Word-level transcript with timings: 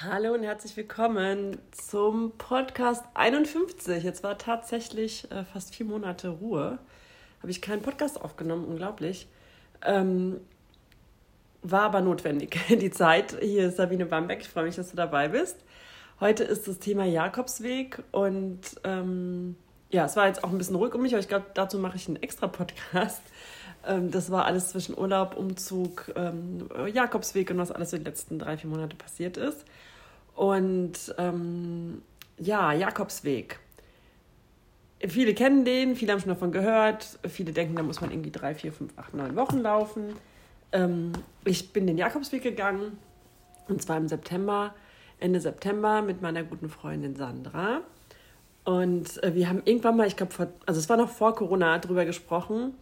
Hallo 0.00 0.32
und 0.32 0.44
herzlich 0.44 0.76
willkommen 0.76 1.58
zum 1.72 2.30
Podcast 2.38 3.02
51. 3.14 4.04
Jetzt 4.04 4.22
war 4.22 4.38
tatsächlich 4.38 5.28
äh, 5.32 5.42
fast 5.42 5.74
vier 5.74 5.86
Monate 5.86 6.28
Ruhe. 6.28 6.78
Habe 7.40 7.50
ich 7.50 7.60
keinen 7.60 7.82
Podcast 7.82 8.22
aufgenommen, 8.22 8.64
unglaublich. 8.64 9.26
Ähm, 9.84 10.40
war 11.62 11.82
aber 11.82 12.00
notwendig, 12.00 12.56
die 12.68 12.92
Zeit. 12.92 13.38
Hier 13.40 13.70
ist 13.70 13.78
Sabine 13.78 14.06
Bambeck, 14.06 14.42
ich 14.42 14.48
freue 14.48 14.62
mich, 14.62 14.76
dass 14.76 14.90
du 14.90 14.96
dabei 14.96 15.26
bist. 15.26 15.56
Heute 16.20 16.44
ist 16.44 16.68
das 16.68 16.78
Thema 16.78 17.04
Jakobsweg 17.04 18.00
und 18.12 18.60
ähm, 18.84 19.56
ja, 19.90 20.04
es 20.04 20.14
war 20.14 20.28
jetzt 20.28 20.44
auch 20.44 20.50
ein 20.50 20.58
bisschen 20.58 20.76
ruhig 20.76 20.94
um 20.94 21.02
mich, 21.02 21.12
aber 21.12 21.20
ich 21.20 21.28
glaube, 21.28 21.46
dazu 21.54 21.76
mache 21.76 21.96
ich 21.96 22.06
einen 22.06 22.22
extra 22.22 22.46
Podcast. 22.46 23.22
Ähm, 23.84 24.12
das 24.12 24.30
war 24.30 24.44
alles 24.44 24.70
zwischen 24.70 24.96
Urlaub, 24.96 25.36
Umzug, 25.36 26.12
ähm, 26.14 26.68
Jakobsweg 26.92 27.50
und 27.50 27.58
was 27.58 27.72
alles 27.72 27.92
in 27.92 28.00
den 28.00 28.04
letzten 28.04 28.38
drei, 28.38 28.56
vier 28.56 28.70
Monate 28.70 28.94
passiert 28.94 29.36
ist. 29.36 29.64
Und 30.38 31.12
ähm, 31.18 32.00
ja, 32.38 32.72
Jakobsweg. 32.72 33.58
Viele 35.00 35.34
kennen 35.34 35.64
den, 35.64 35.96
viele 35.96 36.12
haben 36.12 36.20
schon 36.20 36.28
davon 36.28 36.52
gehört. 36.52 37.18
Viele 37.28 37.50
denken, 37.50 37.74
da 37.74 37.82
muss 37.82 38.00
man 38.00 38.12
irgendwie 38.12 38.30
drei, 38.30 38.54
vier, 38.54 38.72
fünf, 38.72 38.96
acht, 38.96 39.14
neun 39.14 39.34
Wochen 39.34 39.58
laufen. 39.58 40.14
Ähm, 40.70 41.10
ich 41.44 41.72
bin 41.72 41.88
den 41.88 41.98
Jakobsweg 41.98 42.44
gegangen 42.44 42.98
und 43.66 43.82
zwar 43.82 43.96
im 43.96 44.06
September, 44.06 44.76
Ende 45.18 45.40
September 45.40 46.02
mit 46.02 46.22
meiner 46.22 46.44
guten 46.44 46.68
Freundin 46.68 47.16
Sandra. 47.16 47.80
Und 48.62 49.20
äh, 49.24 49.34
wir 49.34 49.48
haben 49.48 49.62
irgendwann 49.64 49.96
mal, 49.96 50.06
ich 50.06 50.14
glaube, 50.14 50.52
also 50.66 50.78
es 50.78 50.88
war 50.88 50.96
noch 50.96 51.10
vor 51.10 51.34
Corona, 51.34 51.78
darüber 51.78 52.04
gesprochen. 52.04 52.76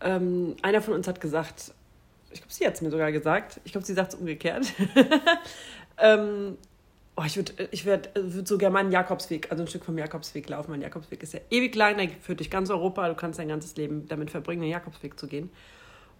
Ähm, 0.00 0.56
einer 0.62 0.80
von 0.80 0.94
uns 0.94 1.06
hat 1.06 1.20
gesagt, 1.20 1.74
ich 2.30 2.40
glaube, 2.40 2.54
sie 2.54 2.66
hat 2.66 2.72
es 2.72 2.80
mir 2.80 2.90
sogar 2.90 3.12
gesagt, 3.12 3.60
ich 3.64 3.72
glaube, 3.72 3.86
sie 3.86 3.92
sagt 3.92 4.14
es 4.14 4.18
umgekehrt. 4.18 4.72
ähm, 5.98 6.56
Oh, 7.18 7.22
ich 7.24 7.36
würde 7.36 7.52
ich 7.70 7.86
würd, 7.86 8.10
würd 8.14 8.46
so 8.46 8.58
gerne 8.58 8.74
mal 8.74 8.80
einen 8.80 8.92
Jakobsweg, 8.92 9.50
also 9.50 9.62
ein 9.62 9.68
Stück 9.68 9.86
vom 9.86 9.96
Jakobsweg 9.96 10.48
laufen. 10.50 10.70
Mein 10.70 10.82
Jakobsweg 10.82 11.22
ist 11.22 11.32
ja 11.32 11.40
ewig 11.50 11.74
lang, 11.74 11.96
der 11.96 12.10
führt 12.10 12.40
durch 12.40 12.50
ganz 12.50 12.68
Europa. 12.68 13.08
Du 13.08 13.14
kannst 13.14 13.38
dein 13.38 13.48
ganzes 13.48 13.74
Leben 13.76 14.06
damit 14.06 14.30
verbringen, 14.30 14.60
den 14.60 14.70
Jakobsweg 14.70 15.18
zu 15.18 15.26
gehen. 15.26 15.50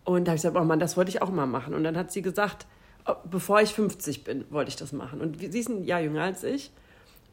Und 0.05 0.25
da 0.25 0.31
habe 0.31 0.37
ich 0.37 0.43
gesagt, 0.43 0.57
oh 0.57 0.65
Mann, 0.65 0.79
das 0.79 0.97
wollte 0.97 1.11
ich 1.11 1.21
auch 1.21 1.31
mal 1.31 1.47
machen. 1.47 1.75
Und 1.75 1.85
dann 1.85 1.99
hat 1.99 2.13
sie 2.13 2.23
gesagt, 2.23 2.67
oh, 3.07 3.15
bevor 3.31 3.61
ich 3.61 3.75
50 3.75 4.25
bin, 4.25 4.47
wollte 4.51 4.71
ich 4.71 4.77
das 4.77 4.93
machen. 4.93 5.21
Und 5.21 5.39
sie 5.41 5.59
ist 5.59 5.69
ein 5.69 5.85
Jahr 5.85 6.01
jünger 6.01 6.23
als 6.23 6.45
ich. 6.45 6.71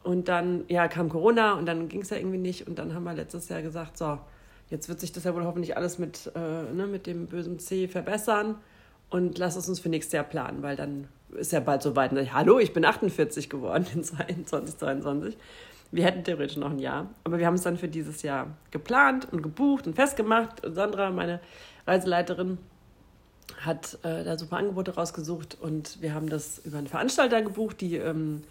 Und 0.02 0.28
dann, 0.28 0.64
ja, 0.68 0.86
kam 0.86 1.08
Corona 1.08 1.54
und 1.54 1.64
dann 1.64 1.88
ging 1.88 2.02
es 2.02 2.10
ja 2.10 2.18
irgendwie 2.18 2.36
nicht. 2.36 2.66
Und 2.66 2.78
dann 2.78 2.94
haben 2.94 3.04
wir 3.04 3.14
letztes 3.14 3.48
Jahr 3.48 3.62
gesagt, 3.62 3.96
so, 3.96 4.18
jetzt 4.68 4.90
wird 4.90 5.00
sich 5.00 5.12
das 5.12 5.24
ja 5.24 5.34
wohl 5.34 5.44
hoffentlich 5.44 5.78
alles 5.78 5.98
mit, 5.98 6.30
äh, 6.34 6.38
ne, 6.74 6.86
mit 6.86 7.06
dem 7.06 7.26
bösen 7.26 7.58
C 7.58 7.88
verbessern. 7.88 8.56
Und 9.14 9.38
lass 9.38 9.54
es 9.54 9.68
uns 9.68 9.78
für 9.78 9.88
nächstes 9.88 10.12
Jahr 10.12 10.24
planen, 10.24 10.64
weil 10.64 10.74
dann 10.74 11.06
ist 11.36 11.52
ja 11.52 11.60
bald 11.60 11.82
so 11.82 11.94
weit. 11.94 12.10
Und 12.10 12.18
ich, 12.18 12.32
hallo, 12.32 12.58
ich 12.58 12.72
bin 12.72 12.84
48 12.84 13.48
geworden 13.48 13.86
in 13.94 14.02
2022. 14.02 15.36
Wir 15.92 16.04
hätten 16.04 16.24
theoretisch 16.24 16.56
noch 16.56 16.72
ein 16.72 16.80
Jahr. 16.80 17.08
Aber 17.22 17.38
wir 17.38 17.46
haben 17.46 17.54
es 17.54 17.62
dann 17.62 17.78
für 17.78 17.86
dieses 17.86 18.22
Jahr 18.22 18.48
geplant 18.72 19.28
und 19.30 19.40
gebucht 19.40 19.86
und 19.86 19.94
festgemacht. 19.94 20.66
Und 20.66 20.74
Sandra, 20.74 21.12
meine 21.12 21.38
Reiseleiterin, 21.86 22.58
hat 23.60 24.00
äh, 24.02 24.24
da 24.24 24.36
super 24.36 24.56
Angebote 24.56 24.96
rausgesucht. 24.96 25.58
Und 25.60 26.02
wir 26.02 26.12
haben 26.12 26.28
das 26.28 26.58
über 26.64 26.78
einen 26.78 26.88
Veranstalter 26.88 27.40
gebucht, 27.40 27.82
die 27.82 27.94
ähm, 27.94 28.42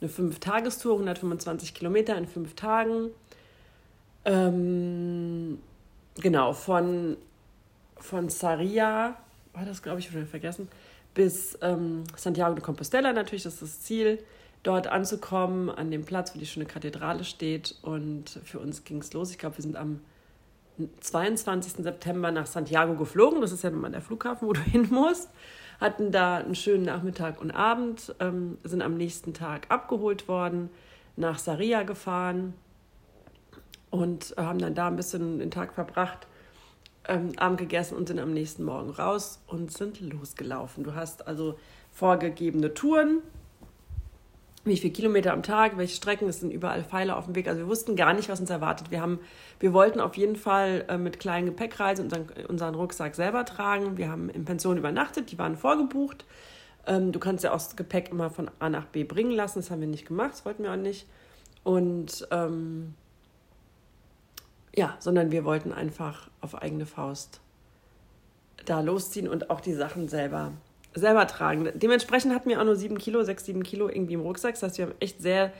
eine 0.00 0.08
Fünf-Tagestour, 0.08 0.92
125 0.92 1.74
Kilometer 1.74 2.16
in 2.16 2.28
fünf 2.28 2.54
Tagen. 2.54 3.10
Ähm, 4.24 5.58
genau, 6.14 6.52
von, 6.52 7.16
von 7.96 8.28
Saria, 8.28 9.16
war 9.52 9.64
das, 9.64 9.82
glaube 9.82 10.00
ich, 10.00 10.10
schon 10.10 10.26
vergessen, 10.26 10.68
bis 11.14 11.58
ähm, 11.62 12.04
Santiago 12.16 12.54
de 12.54 12.62
Compostela 12.62 13.12
natürlich, 13.12 13.42
das 13.42 13.54
ist 13.54 13.62
das 13.62 13.80
Ziel, 13.82 14.18
dort 14.62 14.86
anzukommen, 14.86 15.70
an 15.70 15.90
dem 15.90 16.04
Platz, 16.04 16.34
wo 16.34 16.38
die 16.38 16.46
schöne 16.46 16.66
Kathedrale 16.66 17.24
steht. 17.24 17.76
Und 17.82 18.40
für 18.44 18.58
uns 18.60 18.84
ging 18.84 18.98
es 18.98 19.12
los. 19.12 19.30
Ich 19.30 19.38
glaube, 19.38 19.58
wir 19.58 19.62
sind 19.62 19.76
am 19.76 20.00
22. 21.00 21.84
September 21.84 22.30
nach 22.30 22.46
Santiago 22.46 22.94
geflogen. 22.94 23.40
Das 23.40 23.52
ist 23.52 23.62
ja 23.64 23.70
nun 23.70 23.80
mal 23.80 23.90
der 23.90 24.00
Flughafen, 24.00 24.48
wo 24.48 24.52
du 24.52 24.60
hin 24.64 24.88
musst. 24.90 25.30
Hatten 25.80 26.12
da 26.12 26.36
einen 26.38 26.54
schönen 26.54 26.84
Nachmittag 26.84 27.40
und 27.40 27.50
Abend, 27.50 28.14
ähm, 28.20 28.56
sind 28.62 28.82
am 28.82 28.96
nächsten 28.96 29.34
Tag 29.34 29.66
abgeholt 29.68 30.28
worden, 30.28 30.70
nach 31.16 31.38
Saria 31.38 31.82
gefahren 31.82 32.54
und 33.90 34.34
haben 34.36 34.60
dann 34.60 34.74
da 34.74 34.86
ein 34.86 34.96
bisschen 34.96 35.40
den 35.40 35.50
Tag 35.50 35.74
verbracht 35.74 36.26
ähm, 37.08 37.32
Abend 37.36 37.58
gegessen 37.58 37.96
und 37.96 38.08
sind 38.08 38.18
am 38.18 38.32
nächsten 38.32 38.64
Morgen 38.64 38.90
raus 38.90 39.40
und 39.46 39.72
sind 39.72 40.00
losgelaufen. 40.00 40.84
Du 40.84 40.94
hast 40.94 41.26
also 41.26 41.58
vorgegebene 41.92 42.74
Touren, 42.74 43.20
wie 44.64 44.76
viele 44.76 44.92
Kilometer 44.92 45.32
am 45.32 45.42
Tag, 45.42 45.76
welche 45.76 45.96
Strecken, 45.96 46.28
es 46.28 46.40
sind 46.40 46.52
überall 46.52 46.84
Pfeile 46.84 47.16
auf 47.16 47.24
dem 47.24 47.34
Weg. 47.34 47.48
Also 47.48 47.60
wir 47.60 47.68
wussten 47.68 47.96
gar 47.96 48.14
nicht, 48.14 48.28
was 48.28 48.38
uns 48.38 48.50
erwartet. 48.50 48.90
Wir, 48.90 49.00
haben, 49.00 49.18
wir 49.58 49.72
wollten 49.72 50.00
auf 50.00 50.16
jeden 50.16 50.36
Fall 50.36 50.84
äh, 50.88 50.98
mit 50.98 51.18
kleinen 51.18 51.46
Gepäckreisen 51.46 52.04
unseren, 52.04 52.28
unseren 52.48 52.74
Rucksack 52.74 53.14
selber 53.16 53.44
tragen. 53.44 53.96
Wir 53.96 54.08
haben 54.08 54.30
in 54.30 54.44
Pension 54.44 54.76
übernachtet, 54.76 55.32
die 55.32 55.38
waren 55.38 55.56
vorgebucht. 55.56 56.24
Ähm, 56.86 57.10
du 57.10 57.18
kannst 57.18 57.42
ja 57.42 57.50
auch 57.50 57.56
das 57.56 57.74
Gepäck 57.74 58.10
immer 58.10 58.30
von 58.30 58.50
A 58.60 58.68
nach 58.68 58.86
B 58.86 59.02
bringen 59.02 59.32
lassen. 59.32 59.58
Das 59.58 59.70
haben 59.70 59.80
wir 59.80 59.88
nicht 59.88 60.06
gemacht, 60.06 60.32
das 60.32 60.44
wollten 60.44 60.62
wir 60.62 60.72
auch 60.72 60.76
nicht. 60.76 61.06
Und 61.64 62.26
ähm, 62.30 62.94
ja, 64.74 64.96
sondern 64.98 65.30
wir 65.30 65.44
wollten 65.44 65.72
einfach 65.72 66.28
auf 66.40 66.54
eigene 66.54 66.86
Faust 66.86 67.40
da 68.64 68.80
losziehen 68.80 69.28
und 69.28 69.50
auch 69.50 69.60
die 69.60 69.74
Sachen 69.74 70.08
selber, 70.08 70.52
selber 70.94 71.26
tragen. 71.26 71.68
Dementsprechend 71.74 72.34
hatten 72.34 72.48
wir 72.48 72.60
auch 72.60 72.64
nur 72.64 72.76
sieben 72.76 72.98
Kilo, 72.98 73.22
sechs, 73.24 73.44
sieben 73.44 73.62
Kilo 73.62 73.88
irgendwie 73.88 74.14
im 74.14 74.20
Rucksack. 74.20 74.54
Das 74.54 74.62
heißt, 74.62 74.78
wir 74.78 74.86
haben 74.86 74.94
echt 75.00 75.20
sehr, 75.20 75.52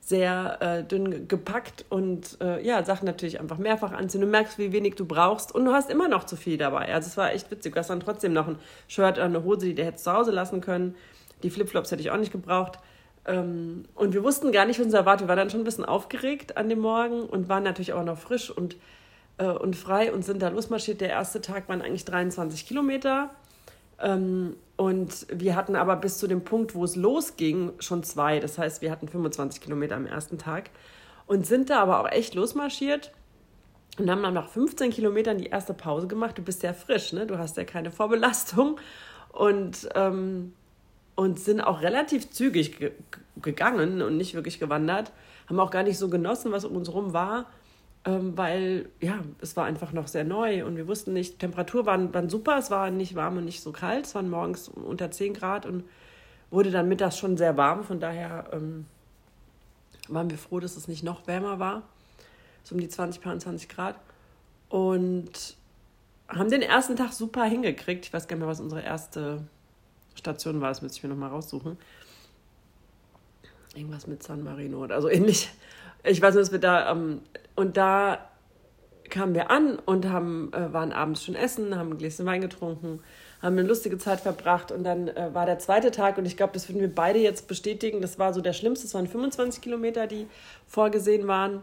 sehr 0.00 0.58
äh, 0.60 0.84
dünn 0.84 1.28
gepackt 1.28 1.84
und 1.90 2.38
äh, 2.40 2.64
ja, 2.64 2.82
Sachen 2.84 3.04
natürlich 3.04 3.40
einfach 3.40 3.58
mehrfach 3.58 3.92
anziehen. 3.92 4.20
Du 4.20 4.26
merkst, 4.26 4.58
wie 4.58 4.72
wenig 4.72 4.94
du 4.94 5.04
brauchst 5.04 5.54
und 5.54 5.64
du 5.64 5.72
hast 5.72 5.90
immer 5.90 6.08
noch 6.08 6.24
zu 6.24 6.36
viel 6.36 6.56
dabei. 6.56 6.92
Also 6.92 7.08
es 7.08 7.16
war 7.16 7.32
echt 7.32 7.50
witzig. 7.50 7.74
Du 7.74 7.78
hast 7.78 7.90
dann 7.90 8.00
trotzdem 8.00 8.32
noch 8.32 8.48
ein 8.48 8.58
Shirt 8.88 9.16
oder 9.16 9.24
eine 9.24 9.44
Hose, 9.44 9.66
die 9.66 9.74
du 9.74 9.84
hättest 9.84 10.04
zu 10.04 10.12
Hause 10.12 10.30
lassen 10.30 10.60
können. 10.60 10.94
Die 11.42 11.50
Flipflops 11.50 11.90
hätte 11.90 12.02
ich 12.02 12.10
auch 12.10 12.16
nicht 12.16 12.32
gebraucht. 12.32 12.78
Ähm, 13.26 13.84
und 13.94 14.14
wir 14.14 14.22
wussten 14.22 14.52
gar 14.52 14.64
nicht, 14.66 14.78
was 14.78 14.86
uns 14.86 14.94
erwartet. 14.94 15.26
Wir 15.26 15.28
waren 15.28 15.38
dann 15.38 15.50
schon 15.50 15.60
ein 15.60 15.64
bisschen 15.64 15.84
aufgeregt 15.84 16.56
an 16.56 16.68
dem 16.68 16.78
Morgen 16.78 17.22
und 17.22 17.48
waren 17.48 17.64
natürlich 17.64 17.92
auch 17.92 18.04
noch 18.04 18.18
frisch 18.18 18.50
und, 18.50 18.76
äh, 19.38 19.46
und 19.46 19.76
frei 19.76 20.12
und 20.12 20.24
sind 20.24 20.40
da 20.42 20.48
losmarschiert. 20.48 21.00
Der 21.00 21.10
erste 21.10 21.40
Tag 21.40 21.68
waren 21.68 21.82
eigentlich 21.82 22.04
23 22.04 22.66
Kilometer. 22.66 23.30
Ähm, 24.00 24.56
und 24.76 25.26
wir 25.32 25.56
hatten 25.56 25.74
aber 25.74 25.96
bis 25.96 26.18
zu 26.18 26.26
dem 26.26 26.44
Punkt, 26.44 26.74
wo 26.74 26.84
es 26.84 26.96
losging, 26.96 27.72
schon 27.80 28.04
zwei. 28.04 28.40
Das 28.40 28.58
heißt, 28.58 28.82
wir 28.82 28.90
hatten 28.90 29.08
25 29.08 29.60
Kilometer 29.60 29.96
am 29.96 30.06
ersten 30.06 30.38
Tag 30.38 30.70
und 31.26 31.46
sind 31.46 31.70
da 31.70 31.80
aber 31.80 32.00
auch 32.00 32.10
echt 32.10 32.34
losmarschiert 32.34 33.12
und 33.98 34.10
haben 34.10 34.22
dann 34.22 34.34
nach 34.34 34.48
15 34.48 34.90
Kilometern 34.90 35.38
die 35.38 35.46
erste 35.46 35.74
Pause 35.74 36.06
gemacht. 36.06 36.38
Du 36.38 36.42
bist 36.42 36.62
ja 36.62 36.74
frisch, 36.74 37.12
ne? 37.12 37.26
du 37.26 37.38
hast 37.38 37.56
ja 37.56 37.64
keine 37.64 37.90
Vorbelastung. 37.90 38.78
Und 39.30 39.88
ähm, 39.94 40.52
und 41.16 41.40
sind 41.40 41.60
auch 41.60 41.82
relativ 41.82 42.30
zügig 42.30 42.78
ge 42.78 42.92
gegangen 43.42 44.00
und 44.00 44.16
nicht 44.16 44.34
wirklich 44.34 44.58
gewandert. 44.58 45.12
Haben 45.46 45.60
auch 45.60 45.70
gar 45.70 45.82
nicht 45.82 45.98
so 45.98 46.08
genossen, 46.08 46.52
was 46.52 46.64
um 46.64 46.74
uns 46.74 46.88
herum 46.88 47.12
war, 47.12 47.46
ähm, 48.06 48.36
weil 48.36 48.88
ja, 49.00 49.18
es 49.40 49.56
war 49.56 49.66
einfach 49.66 49.92
noch 49.92 50.06
sehr 50.08 50.24
neu 50.24 50.64
und 50.64 50.76
wir 50.76 50.88
wussten 50.88 51.12
nicht, 51.12 51.38
Temperatur 51.38 51.84
waren, 51.84 52.14
waren 52.14 52.30
super, 52.30 52.56
es 52.56 52.70
war 52.70 52.90
nicht 52.90 53.14
warm 53.14 53.36
und 53.36 53.44
nicht 53.44 53.60
so 53.60 53.72
kalt, 53.72 54.06
es 54.06 54.14
waren 54.14 54.30
morgens 54.30 54.68
unter 54.68 55.10
10 55.10 55.34
Grad 55.34 55.66
und 55.66 55.84
wurde 56.50 56.70
dann 56.70 56.88
mittags 56.88 57.18
schon 57.18 57.36
sehr 57.36 57.58
warm, 57.58 57.84
von 57.84 58.00
daher 58.00 58.48
ähm, 58.52 58.86
waren 60.08 60.30
wir 60.30 60.38
froh, 60.38 60.60
dass 60.60 60.76
es 60.76 60.88
nicht 60.88 61.02
noch 61.02 61.26
wärmer 61.26 61.58
war, 61.58 61.82
so 62.62 62.74
um 62.74 62.80
die 62.80 62.88
20, 62.88 63.22
22 63.22 63.68
Grad 63.68 63.96
und 64.70 65.56
haben 66.28 66.50
den 66.50 66.62
ersten 66.62 66.96
Tag 66.96 67.12
super 67.12 67.44
hingekriegt. 67.44 68.06
Ich 68.06 68.12
weiß 68.12 68.26
gar 68.26 68.36
nicht 68.36 68.40
mehr, 68.40 68.48
was 68.48 68.60
unsere 68.60 68.82
erste 68.82 69.42
Station 70.16 70.60
war, 70.60 70.68
das 70.68 70.82
müsste 70.82 70.98
ich 70.98 71.02
mir 71.02 71.10
nochmal 71.10 71.30
raussuchen. 71.30 71.76
Irgendwas 73.74 74.06
mit 74.06 74.22
San 74.22 74.42
Marino 74.42 74.82
oder 74.82 75.00
so 75.02 75.08
ähnlich. 75.08 75.50
Ich 76.02 76.22
weiß 76.22 76.34
nur, 76.34 76.42
dass 76.42 76.52
wir 76.52 76.58
da, 76.58 76.90
ähm, 76.90 77.20
und 77.54 77.76
da 77.76 78.28
kamen 79.10 79.34
wir 79.34 79.50
an 79.50 79.78
und 79.78 80.08
haben, 80.08 80.52
äh, 80.52 80.72
waren 80.72 80.92
abends 80.92 81.24
schon 81.24 81.34
essen, 81.34 81.76
haben 81.76 81.90
ein 81.90 81.98
Gläschen 81.98 82.26
Wein 82.26 82.40
getrunken, 82.40 83.00
haben 83.42 83.58
eine 83.58 83.66
lustige 83.66 83.98
Zeit 83.98 84.20
verbracht 84.20 84.72
und 84.72 84.84
dann 84.84 85.08
äh, 85.08 85.30
war 85.32 85.46
der 85.46 85.58
zweite 85.58 85.90
Tag 85.90 86.18
und 86.18 86.26
ich 86.26 86.36
glaube, 86.36 86.52
das 86.54 86.68
würden 86.68 86.80
wir 86.80 86.92
beide 86.92 87.18
jetzt 87.18 87.48
bestätigen. 87.48 88.00
Das 88.00 88.18
war 88.18 88.32
so 88.32 88.40
der 88.40 88.52
schlimmste, 88.52 88.86
es 88.86 88.94
waren 88.94 89.06
25 89.06 89.60
Kilometer, 89.62 90.06
die 90.06 90.26
vorgesehen 90.66 91.26
waren 91.26 91.60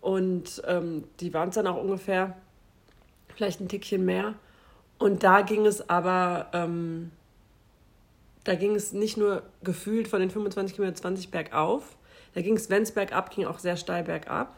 und 0.00 0.62
ähm, 0.66 1.04
die 1.20 1.32
waren 1.32 1.50
es 1.50 1.54
dann 1.54 1.66
auch 1.66 1.80
ungefähr, 1.80 2.36
vielleicht 3.34 3.60
ein 3.60 3.68
Tickchen 3.68 4.04
mehr. 4.04 4.34
Und 4.98 5.22
da 5.24 5.40
ging 5.42 5.66
es 5.66 5.88
aber 5.88 6.48
ähm, 6.52 7.10
da 8.44 8.54
ging 8.54 8.74
es 8.74 8.92
nicht 8.92 9.16
nur 9.16 9.42
gefühlt 9.62 10.08
von 10.08 10.20
den 10.20 10.30
25 10.30 10.76
Kilometern 10.76 11.00
20 11.00 11.30
bergauf, 11.30 11.96
da 12.34 12.40
ging 12.40 12.56
es, 12.56 12.70
wenn 12.70 12.82
es 12.82 12.92
bergab 12.92 13.30
ging, 13.30 13.44
auch 13.44 13.58
sehr 13.58 13.76
steil 13.76 14.04
bergab. 14.04 14.56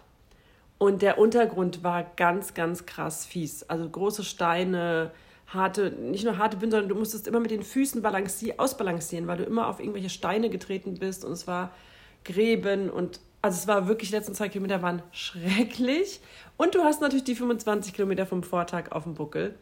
Und 0.78 1.02
der 1.02 1.18
Untergrund 1.18 1.82
war 1.82 2.04
ganz, 2.16 2.54
ganz 2.54 2.86
krass 2.86 3.26
fies. 3.26 3.62
Also 3.64 3.88
große 3.88 4.24
Steine, 4.24 5.12
harte, 5.46 5.90
nicht 5.90 6.24
nur 6.24 6.38
harte 6.38 6.60
Wind, 6.60 6.72
sondern 6.72 6.88
du 6.88 6.94
musstest 6.94 7.26
immer 7.26 7.40
mit 7.40 7.50
den 7.50 7.62
Füßen 7.62 8.02
balancieren, 8.02 8.58
ausbalancieren, 8.58 9.26
weil 9.26 9.38
du 9.38 9.44
immer 9.44 9.68
auf 9.68 9.80
irgendwelche 9.80 10.10
Steine 10.10 10.50
getreten 10.50 10.94
bist 10.94 11.24
und 11.24 11.32
es 11.32 11.46
war 11.46 11.70
Gräben 12.24 12.90
und 12.90 13.20
also 13.42 13.58
es 13.58 13.66
war 13.68 13.88
wirklich, 13.88 14.08
die 14.08 14.16
letzten 14.16 14.34
zwei 14.34 14.48
Kilometer 14.48 14.80
waren 14.80 15.02
schrecklich. 15.12 16.20
Und 16.56 16.74
du 16.74 16.82
hast 16.82 17.02
natürlich 17.02 17.24
die 17.24 17.34
25 17.34 17.92
Kilometer 17.92 18.24
vom 18.24 18.42
Vortag 18.42 18.90
auf 18.92 19.02
dem 19.02 19.12
Buckel. 19.12 19.54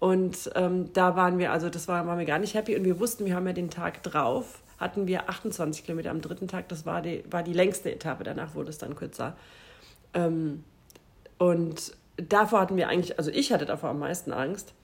Und 0.00 0.50
ähm, 0.54 0.92
da 0.92 1.16
waren 1.16 1.38
wir, 1.38 1.52
also 1.52 1.70
das 1.70 1.88
war, 1.88 2.06
waren 2.06 2.18
wir 2.18 2.26
gar 2.26 2.38
nicht 2.38 2.54
happy 2.54 2.76
und 2.76 2.84
wir 2.84 3.00
wussten, 3.00 3.24
wir 3.24 3.34
haben 3.34 3.46
ja 3.46 3.52
den 3.52 3.70
Tag 3.70 4.02
drauf, 4.02 4.62
hatten 4.78 5.06
wir 5.06 5.30
28 5.30 5.84
Kilometer 5.84 6.10
am 6.10 6.20
dritten 6.20 6.48
Tag, 6.48 6.68
das 6.68 6.84
war 6.84 7.00
die, 7.00 7.24
war 7.30 7.42
die 7.42 7.52
längste 7.52 7.92
Etappe, 7.92 8.24
danach 8.24 8.54
wurde 8.54 8.70
es 8.70 8.78
dann 8.78 8.96
kürzer. 8.96 9.36
Ähm, 10.12 10.64
und 11.38 11.96
davor 12.16 12.60
hatten 12.60 12.76
wir 12.76 12.88
eigentlich, 12.88 13.18
also 13.18 13.30
ich 13.30 13.52
hatte 13.52 13.66
davor 13.66 13.90
am 13.90 13.98
meisten 13.98 14.32
Angst. 14.32 14.74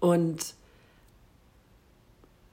Und 0.00 0.54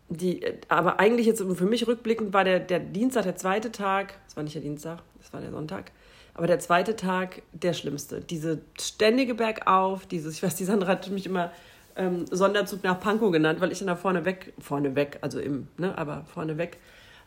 die, 0.10 0.42
aber 0.68 1.00
eigentlich 1.00 1.26
jetzt 1.26 1.42
für 1.42 1.66
mich 1.66 1.88
rückblickend 1.88 2.34
war 2.34 2.44
der, 2.44 2.60
der 2.60 2.80
Dienstag, 2.80 3.24
der 3.24 3.36
zweite 3.36 3.72
Tag, 3.72 4.16
das 4.26 4.36
war 4.36 4.44
nicht 4.44 4.56
der 4.56 4.62
Dienstag, 4.62 5.00
das 5.20 5.32
war 5.32 5.42
der 5.42 5.52
Sonntag, 5.52 5.92
aber 6.34 6.48
der 6.48 6.60
zweite 6.60 6.96
Tag 6.96 7.42
der 7.52 7.74
schlimmste. 7.74 8.22
Diese 8.22 8.60
ständige 8.80 9.36
Bergauf, 9.36 10.06
dieses, 10.06 10.36
ich 10.36 10.44
weiß, 10.44 10.56
die 10.56 10.66
Sandra 10.66 10.88
hat 10.88 11.10
mich 11.10 11.26
immer 11.26 11.52
ähm, 11.96 12.26
Sonderzug 12.30 12.84
nach 12.84 13.00
Pankow 13.00 13.32
genannt, 13.32 13.60
weil 13.62 13.72
ich 13.72 13.80
dann 13.80 13.88
da 13.88 13.96
vorne 13.96 14.26
weg, 14.26 14.54
vorne 14.60 14.96
weg, 14.96 15.20
also 15.22 15.40
im, 15.40 15.68
ne, 15.78 15.98
aber 15.98 16.26
vorne 16.34 16.58
weg, 16.58 16.78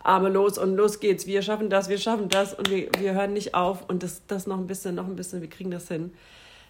Arme 0.03 0.29
los 0.29 0.59
und 0.59 0.77
los 0.77 1.01
geht's, 1.01 1.27
wir 1.27 1.43
schaffen 1.43 1.71
das, 1.71 1.89
wir 1.89 1.99
schaffen 1.99 2.29
das 2.29 2.55
und 2.55 2.71
wir, 2.71 2.89
wir 2.99 3.15
hören 3.15 3.33
nicht 3.33 3.55
auf 3.55 3.89
und 3.89 4.03
das, 4.03 4.23
das 4.27 4.47
noch 4.47 4.59
ein 4.59 4.67
bisschen, 4.67 4.95
noch 4.95 5.07
ein 5.07 5.17
bisschen, 5.17 5.41
wir 5.41 5.51
kriegen 5.51 5.71
das 5.71 5.89
hin 5.89 6.13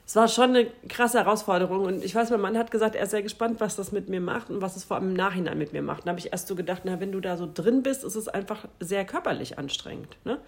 es 0.06 0.16
war 0.16 0.28
schon 0.28 0.50
eine 0.50 0.66
krasse 0.88 1.19
Herausforderung. 1.19 1.84
Und 1.84 2.04
ich 2.04 2.14
weiß, 2.14 2.30
mein 2.30 2.40
Mann 2.40 2.58
hat 2.58 2.70
gesagt, 2.70 2.94
er 2.94 3.04
ist 3.04 3.10
sehr 3.10 3.22
gespannt, 3.22 3.60
was 3.60 3.76
das 3.76 3.90
mit 3.90 4.08
mir 4.08 4.20
macht 4.20 4.50
und 4.50 4.60
was 4.60 4.76
es 4.76 4.84
vor 4.84 4.96
allem 4.96 5.10
im 5.10 5.14
Nachhinein 5.14 5.56
mit 5.56 5.72
mir 5.72 5.82
macht. 5.82 6.04
Da 6.04 6.10
habe 6.10 6.19
ich 6.19 6.30
erst 6.32 6.46
so 6.46 6.54
gedacht, 6.54 6.82
na, 6.84 7.00
wenn 7.00 7.12
du 7.12 7.20
da 7.20 7.37
so 7.37 7.48
drin 7.52 7.82
bist, 7.82 8.04
ist 8.04 8.14
es 8.14 8.28
einfach 8.28 8.66
sehr 8.80 9.04
körperlich 9.06 9.58
anstrengend. 9.58 10.16
Ne? 10.25 10.38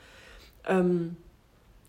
Ähm, 0.67 1.17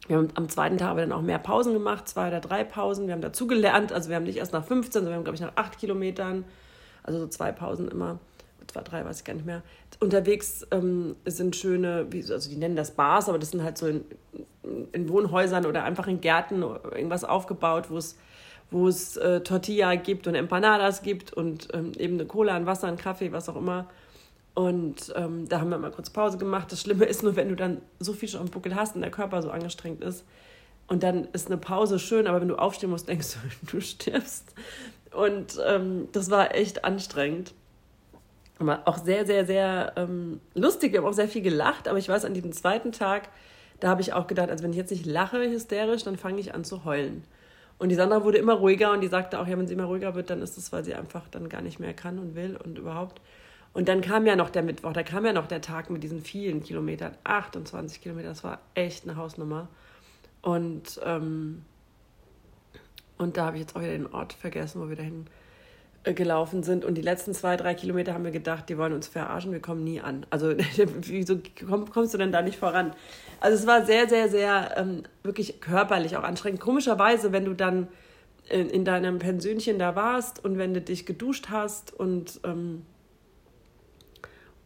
wir 0.07 0.17
haben 0.17 0.29
am 0.35 0.49
zweiten 0.49 0.77
Tag 0.77 0.89
aber 0.89 1.01
dann 1.01 1.11
auch 1.11 1.21
mehr 1.21 1.39
Pausen 1.39 1.73
gemacht, 1.73 2.07
zwei 2.07 2.27
oder 2.29 2.39
drei 2.39 2.63
Pausen. 2.63 3.07
Wir 3.07 3.13
haben 3.13 3.21
dazugelernt. 3.21 3.91
Also 3.91 4.09
wir 4.09 4.15
haben 4.15 4.23
nicht 4.23 4.37
erst 4.37 4.53
nach 4.53 4.65
15, 4.65 4.91
sondern 4.91 5.11
wir 5.11 5.15
haben, 5.17 5.23
glaube 5.23 5.35
ich, 5.35 5.41
nach 5.41 5.53
acht 5.55 5.77
Kilometern, 5.77 6.45
also 7.03 7.19
so 7.19 7.27
zwei 7.27 7.51
Pausen 7.51 7.89
immer 7.89 8.19
zwei, 8.67 8.81
drei, 8.81 9.05
weiß 9.05 9.19
ich 9.19 9.25
gar 9.25 9.33
nicht 9.33 9.45
mehr. 9.45 9.63
Unterwegs 9.99 10.65
ähm, 10.71 11.15
sind 11.25 11.55
schöne, 11.55 12.07
also 12.29 12.49
die 12.49 12.57
nennen 12.57 12.75
das 12.75 12.91
Bars, 12.91 13.29
aber 13.29 13.39
das 13.39 13.51
sind 13.51 13.63
halt 13.63 13.77
so 13.77 13.87
in, 13.87 14.03
in 14.91 15.09
Wohnhäusern 15.09 15.65
oder 15.65 15.83
einfach 15.83 16.07
in 16.07 16.21
Gärten 16.21 16.61
irgendwas 16.61 17.23
aufgebaut, 17.23 17.89
wo 17.89 17.97
es 17.97 18.17
wo 18.69 18.89
es 18.89 19.15
äh, 19.15 19.39
Tortilla 19.41 19.95
gibt 19.95 20.27
und 20.27 20.35
Empanadas 20.35 21.01
gibt 21.01 21.31
und 21.31 21.69
ähm, 21.73 21.93
eben 21.97 22.15
eine 22.15 22.25
Cola, 22.25 22.53
ein 22.53 22.65
Wasser, 22.65 22.89
ein 22.89 22.97
Kaffee, 22.97 23.31
was 23.31 23.47
auch 23.47 23.55
immer. 23.55 23.87
Und 24.57 25.13
ähm, 25.15 25.47
da 25.47 25.59
haben 25.59 25.69
wir 25.69 25.77
mal 25.77 25.91
kurz 25.91 26.09
Pause 26.09 26.39
gemacht. 26.39 26.71
Das 26.71 26.81
Schlimme 26.81 27.05
ist 27.05 27.21
nur, 27.21 27.35
wenn 27.35 27.49
du 27.49 27.55
dann 27.55 27.79
so 27.99 28.13
viel 28.13 28.27
schon 28.27 28.41
am 28.41 28.47
Buckel 28.47 28.73
hast 28.73 28.95
und 28.95 29.01
der 29.01 29.11
Körper 29.11 29.43
so 29.43 29.51
angestrengt 29.51 30.03
ist. 30.03 30.25
Und 30.87 31.03
dann 31.03 31.25
ist 31.25 31.45
eine 31.45 31.57
Pause 31.57 31.99
schön, 31.99 32.25
aber 32.25 32.41
wenn 32.41 32.47
du 32.47 32.55
aufstehen 32.55 32.89
musst, 32.89 33.07
denkst 33.07 33.33
du, 33.35 33.67
du 33.71 33.81
stirbst. 33.81 34.55
Und 35.11 35.59
ähm, 35.63 36.07
das 36.11 36.31
war 36.31 36.55
echt 36.55 36.85
anstrengend. 36.85 37.53
Aber 38.57 38.81
auch 38.85 38.97
sehr, 38.97 39.27
sehr, 39.27 39.45
sehr 39.45 39.93
ähm, 39.95 40.41
lustig. 40.55 40.91
Wir 40.91 41.01
haben 41.01 41.07
auch 41.07 41.13
sehr 41.13 41.27
viel 41.27 41.43
gelacht. 41.43 41.87
Aber 41.87 41.99
ich 41.99 42.09
weiß, 42.09 42.25
an 42.25 42.33
diesem 42.33 42.51
zweiten 42.51 42.91
Tag, 42.91 43.29
da 43.79 43.89
habe 43.89 44.01
ich 44.01 44.13
auch 44.13 44.25
gedacht, 44.25 44.49
also 44.49 44.63
wenn 44.63 44.71
ich 44.71 44.77
jetzt 44.77 44.89
nicht 44.89 45.05
lache 45.05 45.37
hysterisch, 45.37 46.03
dann 46.03 46.17
fange 46.17 46.39
ich 46.39 46.55
an 46.55 46.63
zu 46.63 46.83
heulen. 46.83 47.25
Und 47.77 47.89
die 47.89 47.95
Sandra 47.95 48.23
wurde 48.23 48.39
immer 48.39 48.55
ruhiger 48.55 48.91
und 48.91 49.01
die 49.01 49.07
sagte 49.07 49.39
auch, 49.39 49.45
ja, 49.45 49.55
wenn 49.55 49.67
sie 49.67 49.75
immer 49.75 49.85
ruhiger 49.85 50.15
wird, 50.15 50.31
dann 50.31 50.41
ist 50.41 50.57
es, 50.57 50.71
weil 50.71 50.83
sie 50.83 50.95
einfach 50.95 51.27
dann 51.29 51.47
gar 51.47 51.61
nicht 51.61 51.79
mehr 51.79 51.93
kann 51.93 52.17
und 52.17 52.33
will 52.33 52.57
und 52.57 52.79
überhaupt. 52.79 53.21
Und 53.77 53.87
dann 53.87 54.01
kam 54.01 54.25
ja 54.25 54.35
noch 54.35 54.49
der 54.49 54.63
Mittwoch, 54.63 54.91
da 54.91 55.03
kam 55.03 55.23
ja 55.23 55.33
noch 55.33 55.45
der 55.45 55.61
Tag 55.61 55.91
mit 55.91 56.01
diesen 56.01 56.23
vielen 56.23 56.63
Kilometern, 56.63 57.13
28 57.25 58.01
Kilometer, 58.01 58.29
das 58.29 58.43
war 58.43 58.57
echt 58.73 59.07
eine 59.07 59.17
Hausnummer. 59.17 59.67
Und, 60.41 60.99
ähm, 61.05 61.63
und 63.19 63.37
da 63.37 63.45
habe 63.45 63.57
ich 63.57 63.61
jetzt 63.61 63.75
auch 63.75 63.81
wieder 63.81 63.91
den 63.91 64.11
Ort 64.11 64.33
vergessen, 64.33 64.81
wo 64.81 64.89
wir 64.89 64.95
dahin 64.95 65.27
äh, 66.05 66.15
gelaufen 66.15 66.63
sind 66.63 66.85
und 66.85 66.95
die 66.95 67.03
letzten 67.03 67.35
zwei, 67.35 67.55
drei 67.55 67.75
Kilometer 67.75 68.15
haben 68.15 68.23
wir 68.23 68.31
gedacht, 68.31 68.67
die 68.67 68.79
wollen 68.79 68.93
uns 68.93 69.07
verarschen, 69.07 69.51
wir 69.51 69.61
kommen 69.61 69.83
nie 69.83 70.01
an. 70.01 70.25
Also 70.31 70.55
wieso 71.01 71.37
kommst 71.93 72.15
du 72.15 72.17
denn 72.17 72.31
da 72.31 72.41
nicht 72.41 72.57
voran? 72.57 72.95
Also 73.41 73.59
es 73.59 73.67
war 73.67 73.85
sehr, 73.85 74.09
sehr, 74.09 74.27
sehr 74.27 74.73
ähm, 74.75 75.03
wirklich 75.21 75.61
körperlich 75.61 76.17
auch 76.17 76.23
anstrengend. 76.23 76.61
Komischerweise, 76.61 77.31
wenn 77.31 77.45
du 77.45 77.53
dann 77.53 77.89
in, 78.49 78.71
in, 78.71 78.85
deinem 78.85 79.19
Pensionchen 79.19 79.77
da 79.77 79.95
warst 79.95 80.43
und 80.43 80.57
wenn 80.57 80.73
du 80.73 80.81
dich 80.81 81.05
geduscht 81.05 81.49
hast 81.51 81.93
und, 81.93 82.39
ähm, 82.43 82.81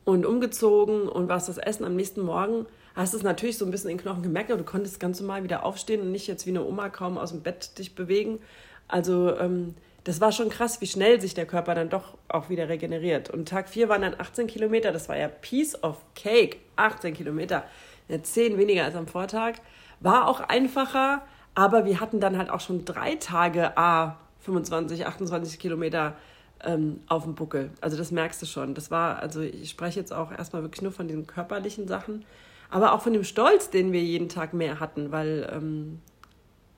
und 0.03 0.25
umgezogen 0.25 1.07
und 1.07 1.30
warst 1.30 1.50
das 1.50 1.57
Essen 1.57 1.86
am 1.86 1.95
nächsten 1.95 2.21
Morgen, 2.21 2.65
hast 2.95 3.13
es 3.13 3.24
natürlich 3.24 3.57
so 3.57 3.65
ein 3.65 3.71
bisschen 3.71 3.89
in 3.89 3.98
den 3.98 4.03
Knochen 4.03 4.24
gemerkt, 4.24 4.51
aber 4.51 4.59
du 4.59 4.65
konntest 4.65 5.00
ganz 5.00 5.19
normal 5.19 5.44
wieder 5.44 5.63
aufstehen 5.63 6.01
und 6.01 6.12
nicht 6.12 6.27
jetzt 6.27 6.45
wie 6.45 6.50
eine 6.50 6.65
Oma 6.65 6.89
kaum 6.89 7.18
aus 7.18 7.31
dem 7.31 7.42
Bett 7.42 7.77
dich 7.77 7.95
bewegen. 7.95 8.39
Also 8.88 9.36
ähm, 9.38 9.75
das 10.03 10.19
war 10.19 10.31
schon 10.31 10.50
krass, 10.50 10.81
wie 10.81 10.88
schnell 10.88 11.21
sich 11.21 11.33
der 11.33 11.45
Körper 11.45 11.75
dann 11.75 11.89
doch 11.89 12.18
auch 12.27 12.50
wieder 12.50 12.69
regeneriert. 12.69 13.30
Und 13.30 13.48
Tag 13.48 13.69
4 13.69 13.88
waren 13.88 14.01
dann 14.01 14.15
18 14.18 14.48
Kilometer, 14.48 14.92
das 14.92 15.07
war 15.09 15.18
ja 15.18 15.27
Piece 15.27 15.81
of 15.83 15.98
Cake, 16.15 16.57
18 16.75 17.13
Kilometer, 17.13 17.63
ja, 18.07 18.21
10 18.21 18.57
weniger 18.57 18.83
als 18.83 18.95
am 18.95 19.07
Vortag. 19.07 19.56
War 20.00 20.27
auch 20.27 20.39
einfacher, 20.39 21.21
aber 21.53 21.86
wir 21.86 22.00
hatten 22.00 22.19
dann 22.19 22.38
halt 22.38 22.50
auch 22.50 22.59
schon 22.59 22.83
drei 22.86 23.15
Tage 23.15 23.77
A, 23.77 24.18
25, 24.39 25.06
28 25.06 25.59
Kilometer 25.59 26.15
ähm, 26.63 27.00
auf 27.08 27.24
dem 27.24 27.36
Buckel. 27.36 27.72
Also 27.81 27.98
das 27.98 28.12
merkst 28.12 28.42
du 28.42 28.46
schon. 28.46 28.74
Das 28.74 28.92
war, 28.92 29.19
also 29.19 29.42
ich 29.42 29.69
spreche 29.69 30.00
jetzt 30.00 30.13
auch 30.13 30.31
erstmal 30.31 30.62
wirklich 30.62 30.81
nur 30.81 30.92
von 30.92 31.08
den 31.08 31.28
körperlichen 31.28 31.88
Sachen, 31.88 32.25
aber 32.69 32.94
auch 32.94 33.02
von 33.02 33.13
dem 33.13 33.24
Stolz, 33.24 33.69
den 33.69 33.92
wir 33.92 34.02
jeden 34.02 34.30
Tag 34.30 34.54
mehr 34.54 34.80
hatten, 34.80 35.12
weil 35.12 35.50
ähm, 35.52 36.00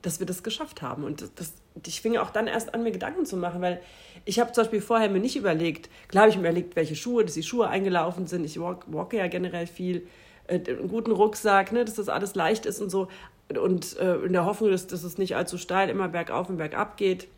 dass 0.04 0.20
wir 0.20 0.26
das 0.26 0.42
geschafft 0.42 0.82
haben. 0.82 1.04
Und 1.04 1.24
das, 1.36 1.54
ich 1.86 2.00
fing 2.00 2.16
auch 2.16 2.30
dann 2.30 2.46
erst 2.46 2.74
an, 2.74 2.82
mir 2.82 2.92
Gedanken 2.92 3.26
zu 3.26 3.36
machen, 3.36 3.62
weil 3.62 3.80
ich 4.24 4.38
habe 4.38 4.52
zum 4.52 4.64
Beispiel 4.64 4.80
vorher 4.80 5.08
mir 5.08 5.20
nicht 5.20 5.36
überlegt, 5.36 5.88
klar 6.08 6.22
habe 6.22 6.30
ich 6.30 6.36
mir 6.36 6.42
überlegt, 6.42 6.76
welche 6.76 6.94
Schuhe, 6.94 7.24
dass 7.24 7.34
die 7.34 7.42
Schuhe 7.42 7.68
eingelaufen 7.68 8.26
sind. 8.26 8.44
Ich 8.44 8.60
walk, 8.60 8.84
walke 8.86 9.16
ja 9.16 9.28
generell 9.28 9.66
viel, 9.66 10.06
äh, 10.46 10.60
einen 10.66 10.88
guten 10.88 11.10
Rucksack, 11.12 11.72
ne, 11.72 11.84
dass 11.84 11.94
das 11.94 12.08
alles 12.08 12.34
leicht 12.34 12.66
ist 12.66 12.80
und 12.80 12.90
so. 12.90 13.08
Und 13.48 13.98
äh, 13.98 14.16
in 14.16 14.32
der 14.32 14.44
Hoffnung, 14.44 14.70
dass, 14.70 14.86
dass 14.86 15.04
es 15.04 15.18
nicht 15.18 15.36
allzu 15.36 15.58
steil 15.58 15.88
immer 15.88 16.08
bergauf 16.08 16.48
und 16.48 16.56
bergab 16.56 16.96
geht. 16.96 17.28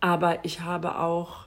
Aber 0.00 0.44
ich 0.44 0.60
habe 0.60 0.98
auch, 0.98 1.45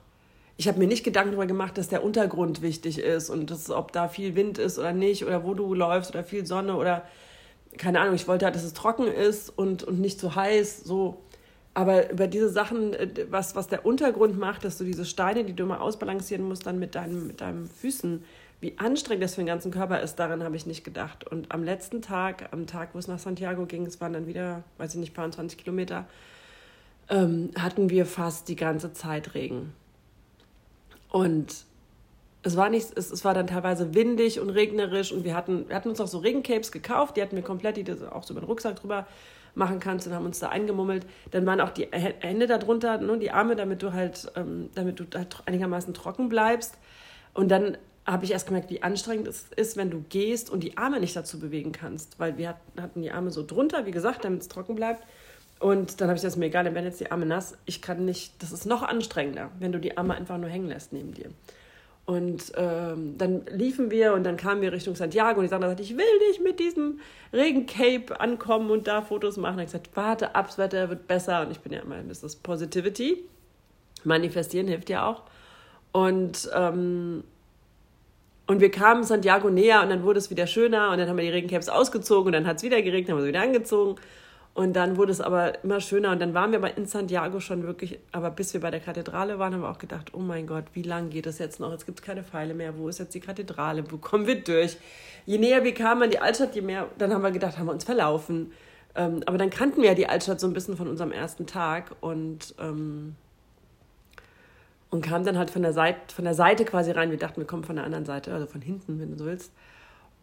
ich 0.60 0.68
habe 0.68 0.78
mir 0.78 0.86
nicht 0.86 1.04
Gedanken 1.04 1.30
darüber 1.30 1.46
gemacht, 1.46 1.78
dass 1.78 1.88
der 1.88 2.04
Untergrund 2.04 2.60
wichtig 2.60 2.98
ist 2.98 3.30
und 3.30 3.50
dass, 3.50 3.70
ob 3.70 3.92
da 3.92 4.08
viel 4.08 4.34
Wind 4.34 4.58
ist 4.58 4.78
oder 4.78 4.92
nicht 4.92 5.24
oder 5.24 5.42
wo 5.42 5.54
du 5.54 5.72
läufst 5.72 6.10
oder 6.10 6.22
viel 6.22 6.44
Sonne 6.44 6.76
oder 6.76 7.02
keine 7.78 7.98
Ahnung, 7.98 8.14
ich 8.14 8.28
wollte 8.28 8.44
halt, 8.44 8.54
dass 8.54 8.64
es 8.64 8.74
trocken 8.74 9.06
ist 9.06 9.48
und, 9.48 9.84
und 9.84 10.00
nicht 10.00 10.20
zu 10.20 10.34
heiß, 10.34 10.84
so. 10.84 11.22
Aber 11.72 12.10
über 12.10 12.26
diese 12.26 12.50
Sachen, 12.50 12.92
äh, 12.92 13.08
was, 13.30 13.56
was 13.56 13.68
der 13.68 13.86
Untergrund 13.86 14.38
macht, 14.38 14.62
dass 14.66 14.76
du 14.76 14.84
diese 14.84 15.06
Steine, 15.06 15.44
die 15.44 15.54
du 15.54 15.62
immer 15.62 15.80
ausbalancieren 15.80 16.46
musst, 16.46 16.66
dann 16.66 16.78
mit, 16.78 16.94
deinem, 16.94 17.28
mit 17.28 17.40
deinen 17.40 17.66
Füßen, 17.66 18.22
wie 18.60 18.76
anstrengend 18.76 19.24
das 19.24 19.36
für 19.36 19.40
den 19.40 19.46
ganzen 19.46 19.70
Körper 19.70 20.02
ist, 20.02 20.16
daran 20.16 20.44
habe 20.44 20.56
ich 20.56 20.66
nicht 20.66 20.84
gedacht. 20.84 21.26
Und 21.26 21.52
am 21.52 21.64
letzten 21.64 22.02
Tag, 22.02 22.50
am 22.50 22.66
Tag, 22.66 22.90
wo 22.92 22.98
es 22.98 23.08
nach 23.08 23.18
Santiago 23.18 23.64
ging, 23.64 23.86
es 23.86 23.98
waren 24.02 24.12
dann 24.12 24.26
wieder, 24.26 24.62
weiß 24.76 24.92
ich 24.92 25.00
nicht, 25.00 25.14
paar 25.14 25.30
20 25.30 25.58
Kilometer, 25.58 26.06
ähm, 27.08 27.48
hatten 27.56 27.88
wir 27.88 28.04
fast 28.04 28.48
die 28.48 28.56
ganze 28.56 28.92
Zeit 28.92 29.34
Regen. 29.34 29.72
Und 31.10 31.64
es 32.42 32.56
war 32.56 32.70
nicht, 32.70 32.88
es, 32.96 33.10
es 33.10 33.24
war 33.24 33.34
dann 33.34 33.46
teilweise 33.46 33.94
windig 33.94 34.40
und 34.40 34.50
regnerisch 34.50 35.12
und 35.12 35.24
wir 35.24 35.34
hatten, 35.34 35.68
wir 35.68 35.76
hatten 35.76 35.90
uns 35.90 36.00
auch 36.00 36.06
so 36.06 36.18
Regencapes 36.18 36.72
gekauft, 36.72 37.16
die 37.16 37.22
hatten 37.22 37.36
wir 37.36 37.42
komplett, 37.42 37.76
die 37.76 37.84
du 37.84 38.12
auch 38.12 38.22
so 38.22 38.32
über 38.32 38.40
den 38.40 38.46
Rucksack 38.46 38.76
drüber 38.76 39.06
machen 39.54 39.80
kannst 39.80 40.06
und 40.06 40.14
haben 40.14 40.24
uns 40.24 40.38
da 40.38 40.48
eingemummelt. 40.48 41.04
Dann 41.32 41.44
waren 41.44 41.60
auch 41.60 41.70
die 41.70 41.88
Hände 41.90 42.46
darunter, 42.46 42.98
ne, 42.98 43.18
die 43.18 43.30
Arme, 43.30 43.56
damit 43.56 43.82
du 43.82 43.92
halt, 43.92 44.30
ähm, 44.36 44.70
damit 44.74 45.00
du 45.00 45.04
halt 45.14 45.36
einigermaßen 45.46 45.92
trocken 45.92 46.28
bleibst. 46.28 46.78
Und 47.34 47.50
dann 47.50 47.76
habe 48.06 48.24
ich 48.24 48.32
erst 48.32 48.46
gemerkt, 48.46 48.70
wie 48.70 48.82
anstrengend 48.82 49.28
es 49.28 49.48
ist, 49.56 49.76
wenn 49.76 49.90
du 49.90 50.04
gehst 50.08 50.50
und 50.50 50.62
die 50.62 50.76
Arme 50.78 51.00
nicht 51.00 51.14
dazu 51.14 51.38
bewegen 51.38 51.72
kannst, 51.72 52.18
weil 52.18 52.38
wir 52.38 52.56
hatten 52.80 53.02
die 53.02 53.10
Arme 53.10 53.30
so 53.30 53.44
drunter, 53.44 53.86
wie 53.86 53.90
gesagt, 53.90 54.24
damit 54.24 54.42
es 54.42 54.48
trocken 54.48 54.74
bleibt. 54.74 55.04
Und 55.60 56.00
dann 56.00 56.08
habe 56.08 56.16
ich 56.16 56.22
das 56.22 56.36
mir 56.36 56.46
egal, 56.46 56.64
dann 56.64 56.74
werden 56.74 56.86
jetzt 56.86 57.00
die 57.00 57.12
Arme 57.12 57.26
nass. 57.26 57.56
Ich 57.66 57.82
kann 57.82 58.06
nicht, 58.06 58.42
das 58.42 58.50
ist 58.50 58.64
noch 58.64 58.82
anstrengender, 58.82 59.50
wenn 59.58 59.72
du 59.72 59.78
die 59.78 59.96
Arme 59.96 60.14
einfach 60.14 60.38
nur 60.38 60.48
hängen 60.48 60.68
lässt 60.68 60.92
neben 60.92 61.12
dir. 61.12 61.30
Und 62.06 62.52
ähm, 62.56 63.16
dann 63.18 63.46
liefen 63.46 63.90
wir 63.90 64.14
und 64.14 64.24
dann 64.24 64.38
kamen 64.38 64.62
wir 64.62 64.72
Richtung 64.72 64.96
Santiago 64.96 65.38
und 65.38 65.44
die 65.44 65.50
Sandra 65.50 65.68
sagte, 65.68 65.82
ich 65.82 65.96
will 65.96 66.18
nicht 66.28 66.42
mit 66.42 66.58
diesem 66.58 66.98
Regencape 67.32 68.18
ankommen 68.18 68.70
und 68.70 68.88
da 68.88 69.02
Fotos 69.02 69.36
machen. 69.36 69.56
Und 69.56 69.60
ich 69.60 69.66
gesagt, 69.66 69.90
warte 69.94 70.34
ab, 70.34 70.46
das 70.46 70.58
Wetter 70.58 70.88
wird 70.88 71.06
besser. 71.06 71.42
Und 71.42 71.52
ich 71.52 71.60
bin 71.60 71.72
ja 71.72 71.80
immer 71.80 72.02
Mrs. 72.02 72.36
Positivity. 72.36 73.22
Manifestieren 74.02 74.66
hilft 74.66 74.88
ja 74.88 75.06
auch. 75.06 75.22
Und, 75.92 76.50
ähm, 76.54 77.22
und 78.46 78.60
wir 78.60 78.70
kamen 78.70 79.04
Santiago 79.04 79.50
näher 79.50 79.82
und 79.82 79.90
dann 79.90 80.02
wurde 80.02 80.18
es 80.18 80.30
wieder 80.30 80.46
schöner 80.46 80.90
und 80.90 80.98
dann 80.98 81.08
haben 81.08 81.16
wir 81.16 81.24
die 81.24 81.30
Regencapes 81.30 81.68
ausgezogen 81.68 82.28
und 82.28 82.32
dann 82.32 82.46
hat 82.46 82.56
es 82.56 82.62
wieder 82.62 82.80
geregnet, 82.82 83.10
haben 83.10 83.18
wir 83.18 83.22
sie 83.22 83.28
wieder 83.28 83.42
angezogen. 83.42 84.00
Und 84.60 84.74
dann 84.74 84.98
wurde 84.98 85.10
es 85.10 85.22
aber 85.22 85.64
immer 85.64 85.80
schöner. 85.80 86.10
Und 86.10 86.20
dann 86.20 86.34
waren 86.34 86.50
wir 86.50 86.58
aber 86.58 86.76
in 86.76 86.84
Santiago 86.84 87.40
schon 87.40 87.62
wirklich, 87.62 87.98
aber 88.12 88.30
bis 88.30 88.52
wir 88.52 88.60
bei 88.60 88.70
der 88.70 88.80
Kathedrale 88.80 89.38
waren, 89.38 89.54
haben 89.54 89.62
wir 89.62 89.70
auch 89.70 89.78
gedacht, 89.78 90.12
oh 90.12 90.18
mein 90.18 90.46
Gott, 90.46 90.64
wie 90.74 90.82
lang 90.82 91.08
geht 91.08 91.24
es 91.24 91.38
jetzt 91.38 91.60
noch? 91.60 91.72
Jetzt 91.72 91.86
gibt 91.86 92.00
es 92.00 92.04
keine 92.04 92.22
Pfeile 92.22 92.52
mehr. 92.52 92.76
Wo 92.76 92.86
ist 92.90 92.98
jetzt 92.98 93.14
die 93.14 93.20
Kathedrale? 93.20 93.90
Wo 93.90 93.96
kommen 93.96 94.26
wir 94.26 94.38
durch? 94.44 94.76
Je 95.24 95.38
näher 95.38 95.64
wir 95.64 95.72
kamen 95.72 96.02
an 96.02 96.10
die 96.10 96.18
Altstadt, 96.18 96.54
je 96.54 96.60
mehr, 96.60 96.88
dann 96.98 97.10
haben 97.14 97.22
wir 97.22 97.30
gedacht, 97.30 97.56
haben 97.56 97.68
wir 97.68 97.72
uns 97.72 97.84
verlaufen. 97.84 98.52
Ähm, 98.94 99.22
aber 99.24 99.38
dann 99.38 99.48
kannten 99.48 99.80
wir 99.80 99.88
ja 99.88 99.94
die 99.94 100.10
Altstadt 100.10 100.40
so 100.40 100.46
ein 100.46 100.52
bisschen 100.52 100.76
von 100.76 100.88
unserem 100.88 101.12
ersten 101.12 101.46
Tag 101.46 101.96
und, 102.02 102.54
ähm, 102.60 103.14
und 104.90 105.00
kamen 105.00 105.24
dann 105.24 105.38
halt 105.38 105.48
von 105.48 105.62
der, 105.62 105.72
Seite, 105.72 106.14
von 106.14 106.26
der 106.26 106.34
Seite 106.34 106.66
quasi 106.66 106.90
rein. 106.90 107.10
Wir 107.10 107.16
dachten, 107.16 107.40
wir 107.40 107.46
kommen 107.46 107.64
von 107.64 107.76
der 107.76 107.86
anderen 107.86 108.04
Seite, 108.04 108.34
also 108.34 108.44
von 108.44 108.60
hinten, 108.60 109.00
wenn 109.00 109.10
du 109.10 109.16
so 109.16 109.24
willst 109.24 109.52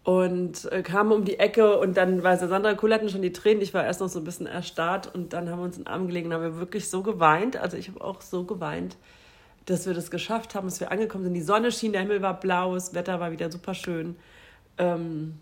und 0.08 0.72
äh, 0.72 0.84
kamen 0.84 1.12
um 1.12 1.26
die 1.26 1.38
Ecke 1.38 1.78
und 1.78 1.98
dann 1.98 2.24
war 2.24 2.38
Sandra 2.38 2.76
Kuhl 2.76 2.94
hatten 2.94 3.10
schon 3.10 3.22
die 3.22 3.34
Tränen. 3.34 3.62
Ich 3.62 3.74
war 3.74 3.84
erst 3.84 4.00
noch 4.00 4.08
so 4.08 4.20
ein 4.20 4.24
bisschen 4.24 4.48
erstarrt 4.48 5.14
und 5.14 5.34
dann 5.34 5.50
haben 5.50 5.60
wir 5.60 5.66
uns 5.66 5.76
in 5.76 5.84
den 5.84 5.92
Arm 5.92 6.08
gelegen 6.08 6.28
und 6.28 6.34
haben 6.34 6.44
wir 6.44 6.60
wirklich 6.60 6.90
so 6.90 7.04
geweint. 7.04 7.58
Also 7.58 7.76
ich 7.76 7.90
habe 7.90 8.00
auch 8.00 8.22
so 8.22 8.46
geweint, 8.46 8.96
dass 9.66 9.86
wir 9.86 9.94
das 9.94 10.10
geschafft 10.10 10.56
haben, 10.56 10.66
dass 10.66 10.80
wir 10.80 10.94
angekommen 10.94 11.26
sind. 11.26 11.34
Die 11.34 11.42
Sonne 11.42 11.74
schien, 11.74 11.92
der 11.92 12.04
Himmel 12.04 12.22
war 12.22 12.40
blau, 12.40 12.76
das 12.76 12.94
Wetter 12.94 13.20
war 13.20 13.34
wieder 13.34 13.52
super 13.52 13.74
schön. 13.74 14.16
Ähm, 14.78 15.40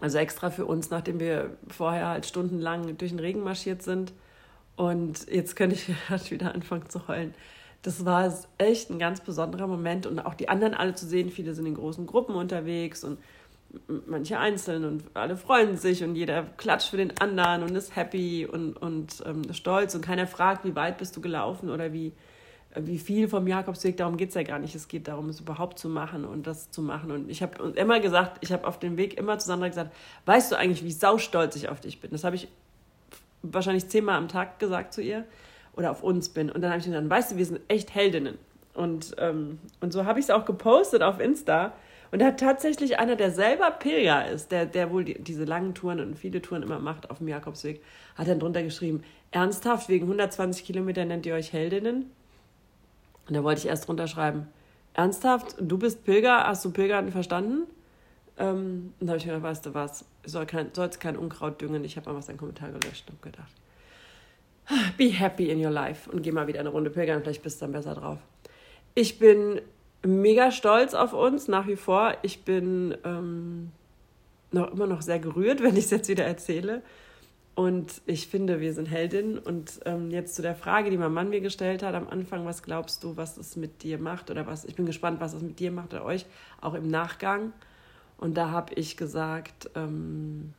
also 0.00 0.16
extra 0.16 0.48
für 0.48 0.64
uns, 0.64 0.88
nachdem 0.88 1.20
wir 1.20 1.50
vorher 1.68 2.08
halt 2.08 2.24
stundenlang 2.24 2.96
durch 2.96 3.10
den 3.10 3.20
Regen 3.20 3.44
marschiert 3.44 3.82
sind. 3.82 4.14
Und 4.76 5.30
jetzt 5.30 5.54
könnte 5.54 5.76
ich 5.76 5.90
halt 6.08 6.30
wieder 6.30 6.54
anfangen 6.54 6.88
zu 6.88 7.08
heulen. 7.08 7.34
Das 7.82 8.06
war 8.06 8.34
echt 8.56 8.88
ein 8.88 8.98
ganz 8.98 9.20
besonderer 9.20 9.66
Moment 9.66 10.06
und 10.06 10.18
auch 10.18 10.32
die 10.32 10.48
anderen 10.48 10.72
alle 10.72 10.94
zu 10.94 11.04
sehen. 11.04 11.28
Viele 11.28 11.52
sind 11.52 11.66
in 11.66 11.74
großen 11.74 12.06
Gruppen 12.06 12.36
unterwegs 12.36 13.04
und 13.04 13.18
manche 14.06 14.38
einzeln 14.38 14.84
und 14.84 15.04
alle 15.14 15.36
freuen 15.36 15.76
sich 15.76 16.02
und 16.02 16.16
jeder 16.16 16.44
klatscht 16.56 16.90
für 16.90 16.96
den 16.96 17.18
anderen 17.20 17.62
und 17.62 17.74
ist 17.74 17.94
happy 17.94 18.46
und, 18.46 18.74
und 18.74 19.22
ähm, 19.26 19.52
stolz 19.52 19.94
und 19.94 20.02
keiner 20.02 20.26
fragt, 20.26 20.64
wie 20.64 20.74
weit 20.74 20.98
bist 20.98 21.16
du 21.16 21.20
gelaufen 21.20 21.70
oder 21.70 21.92
wie, 21.92 22.12
äh, 22.74 22.82
wie 22.84 22.98
viel 22.98 23.28
vom 23.28 23.46
Jakobsweg, 23.46 23.96
darum 23.96 24.16
geht 24.16 24.30
es 24.30 24.34
ja 24.34 24.42
gar 24.42 24.58
nicht. 24.58 24.74
Es 24.74 24.88
geht 24.88 25.08
darum, 25.08 25.28
es 25.28 25.40
überhaupt 25.40 25.78
zu 25.78 25.88
machen 25.88 26.24
und 26.24 26.46
das 26.46 26.70
zu 26.70 26.82
machen. 26.82 27.10
Und 27.10 27.28
ich 27.28 27.42
habe 27.42 27.72
immer 27.76 28.00
gesagt, 28.00 28.38
ich 28.40 28.52
habe 28.52 28.66
auf 28.66 28.78
dem 28.78 28.96
Weg 28.96 29.18
immer 29.18 29.38
zu 29.38 29.46
Sandra 29.46 29.68
gesagt, 29.68 29.94
weißt 30.24 30.52
du 30.52 30.56
eigentlich, 30.56 30.84
wie 30.84 30.92
saustolz 30.92 31.56
ich 31.56 31.68
auf 31.68 31.80
dich 31.80 32.00
bin? 32.00 32.10
Das 32.10 32.24
habe 32.24 32.36
ich 32.36 32.48
wahrscheinlich 33.42 33.88
zehnmal 33.88 34.16
am 34.16 34.28
Tag 34.28 34.58
gesagt 34.58 34.94
zu 34.94 35.02
ihr 35.02 35.24
oder 35.74 35.90
auf 35.90 36.02
uns 36.02 36.30
bin. 36.30 36.50
Und 36.50 36.62
dann 36.62 36.70
habe 36.70 36.80
ich 36.80 36.86
gesagt, 36.86 37.08
weißt 37.08 37.32
du, 37.32 37.36
wir 37.36 37.46
sind 37.46 37.60
echt 37.68 37.94
Heldinnen. 37.94 38.38
Und, 38.74 39.16
ähm, 39.18 39.58
und 39.80 39.92
so 39.92 40.04
habe 40.04 40.18
ich 40.18 40.26
es 40.26 40.30
auch 40.30 40.44
gepostet 40.44 41.02
auf 41.02 41.20
Insta 41.20 41.72
und 42.10 42.20
da 42.20 42.26
hat 42.26 42.40
tatsächlich 42.40 42.98
einer, 42.98 43.16
der 43.16 43.30
selber 43.30 43.70
Pilger 43.70 44.28
ist, 44.28 44.52
der, 44.52 44.66
der 44.66 44.90
wohl 44.90 45.04
die, 45.04 45.22
diese 45.22 45.44
langen 45.44 45.74
Touren 45.74 46.00
und 46.00 46.18
viele 46.18 46.40
Touren 46.40 46.62
immer 46.62 46.78
macht 46.78 47.10
auf 47.10 47.18
dem 47.18 47.28
Jakobsweg, 47.28 47.82
hat 48.14 48.28
dann 48.28 48.38
drunter 48.38 48.62
geschrieben, 48.62 49.02
ernsthaft, 49.30 49.88
wegen 49.88 50.04
120 50.04 50.64
Kilometern 50.64 51.08
nennt 51.08 51.26
ihr 51.26 51.34
euch 51.34 51.52
Heldinnen? 51.52 52.10
Und 53.28 53.34
da 53.34 53.42
wollte 53.42 53.60
ich 53.60 53.66
erst 53.66 53.88
drunter 53.88 54.06
schreiben, 54.06 54.46
ernsthaft, 54.94 55.56
du 55.58 55.78
bist 55.78 56.04
Pilger, 56.04 56.46
hast 56.46 56.64
du 56.64 56.70
Pilgern 56.70 57.10
verstanden? 57.10 57.66
Ähm, 58.38 58.92
und 59.00 59.06
da 59.06 59.12
habe 59.12 59.18
ich 59.18 59.26
mir 59.26 59.32
gedacht, 59.32 59.50
weißt 59.50 59.66
du 59.66 59.74
was, 59.74 60.04
soll 60.24 60.46
kein, 60.46 60.70
sollst 60.74 61.00
kein 61.00 61.16
Unkraut 61.16 61.60
düngen. 61.60 61.84
Ich 61.84 61.96
habe 61.96 62.10
einfach 62.10 62.22
seinen 62.22 62.38
Kommentar 62.38 62.70
gelöscht 62.70 63.08
und 63.10 63.20
gedacht, 63.22 63.52
be 64.96 65.08
happy 65.08 65.50
in 65.50 65.64
your 65.64 65.70
life 65.70 66.10
und 66.10 66.22
geh 66.22 66.32
mal 66.32 66.46
wieder 66.46 66.60
eine 66.60 66.68
Runde 66.68 66.90
pilgern, 66.90 67.22
vielleicht 67.22 67.42
bist 67.42 67.60
du 67.60 67.64
dann 67.64 67.72
besser 67.72 67.94
drauf. 67.94 68.18
Ich 68.94 69.18
bin 69.18 69.60
mega 70.06 70.50
stolz 70.50 70.94
auf 70.94 71.12
uns 71.12 71.48
nach 71.48 71.66
wie 71.66 71.76
vor. 71.76 72.14
Ich 72.22 72.44
bin 72.44 72.96
ähm, 73.04 73.72
noch 74.52 74.72
immer 74.72 74.86
noch 74.86 75.02
sehr 75.02 75.18
gerührt, 75.18 75.60
wenn 75.62 75.76
ich 75.76 75.84
es 75.84 75.90
jetzt 75.90 76.08
wieder 76.08 76.24
erzähle. 76.24 76.82
Und 77.54 78.02
ich 78.04 78.28
finde, 78.28 78.60
wir 78.60 78.74
sind 78.74 78.86
Heldinnen. 78.86 79.38
Und 79.38 79.80
ähm, 79.86 80.10
jetzt 80.10 80.34
zu 80.34 80.42
der 80.42 80.54
Frage, 80.54 80.90
die 80.90 80.98
mein 80.98 81.12
Mann 81.12 81.30
mir 81.30 81.40
gestellt 81.40 81.82
hat 81.82 81.94
am 81.94 82.06
Anfang, 82.08 82.44
was 82.44 82.62
glaubst 82.62 83.02
du, 83.02 83.16
was 83.16 83.38
es 83.38 83.56
mit 83.56 83.82
dir 83.82 83.98
macht 83.98 84.30
oder 84.30 84.46
was? 84.46 84.66
Ich 84.66 84.74
bin 84.74 84.84
gespannt, 84.84 85.20
was 85.20 85.32
es 85.32 85.42
mit 85.42 85.58
dir 85.58 85.70
macht 85.70 85.94
oder 85.94 86.04
euch, 86.04 86.26
auch 86.60 86.74
im 86.74 86.88
Nachgang. 86.88 87.52
Und 88.18 88.36
da 88.36 88.50
habe 88.50 88.74
ich 88.74 88.96
gesagt, 88.98 89.70
ähm, 89.74 90.52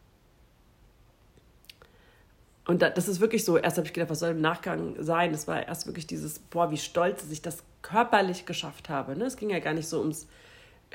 und 2.68 2.82
das 2.82 3.08
ist 3.08 3.22
wirklich 3.22 3.46
so, 3.46 3.58
erst 3.58 3.78
habe 3.78 3.88
ich 3.88 3.94
gedacht, 3.94 4.10
was 4.10 4.20
soll 4.20 4.32
im 4.32 4.42
Nachgang 4.42 4.96
sein? 5.00 5.34
Es 5.34 5.48
war 5.48 5.66
erst 5.66 5.88
wirklich 5.88 6.06
dieses, 6.06 6.40
boah, 6.40 6.70
wie 6.70 6.78
stolz, 6.78 7.22
dass 7.22 7.32
ich 7.32 7.42
das 7.42 7.64
körperlich 7.82 8.46
geschafft 8.46 8.90
habe. 8.90 9.16
Ne? 9.16 9.24
Es 9.24 9.38
ging 9.38 9.50
ja 9.50 9.60
gar 9.60 9.74
nicht 9.74 9.88
so 9.88 10.00
ums 10.00 10.28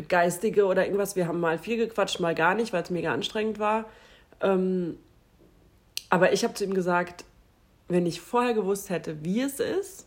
Geistige 0.08 0.66
oder 0.66 0.84
irgendwas. 0.84 1.16
Wir 1.16 1.26
haben 1.26 1.40
mal 1.40 1.58
viel 1.58 1.78
gequatscht, 1.78 2.20
mal 2.20 2.34
gar 2.34 2.54
nicht, 2.54 2.74
weil 2.74 2.82
es 2.82 2.90
mega 2.90 3.12
anstrengend 3.14 3.58
war. 3.58 3.86
Ähm, 4.42 4.98
aber 6.10 6.34
ich 6.34 6.44
habe 6.44 6.52
zu 6.52 6.64
ihm 6.64 6.74
gesagt, 6.74 7.24
wenn 7.88 8.04
ich 8.04 8.20
vorher 8.20 8.52
gewusst 8.52 8.90
hätte, 8.90 9.24
wie 9.24 9.40
es 9.40 9.58
ist, 9.58 10.06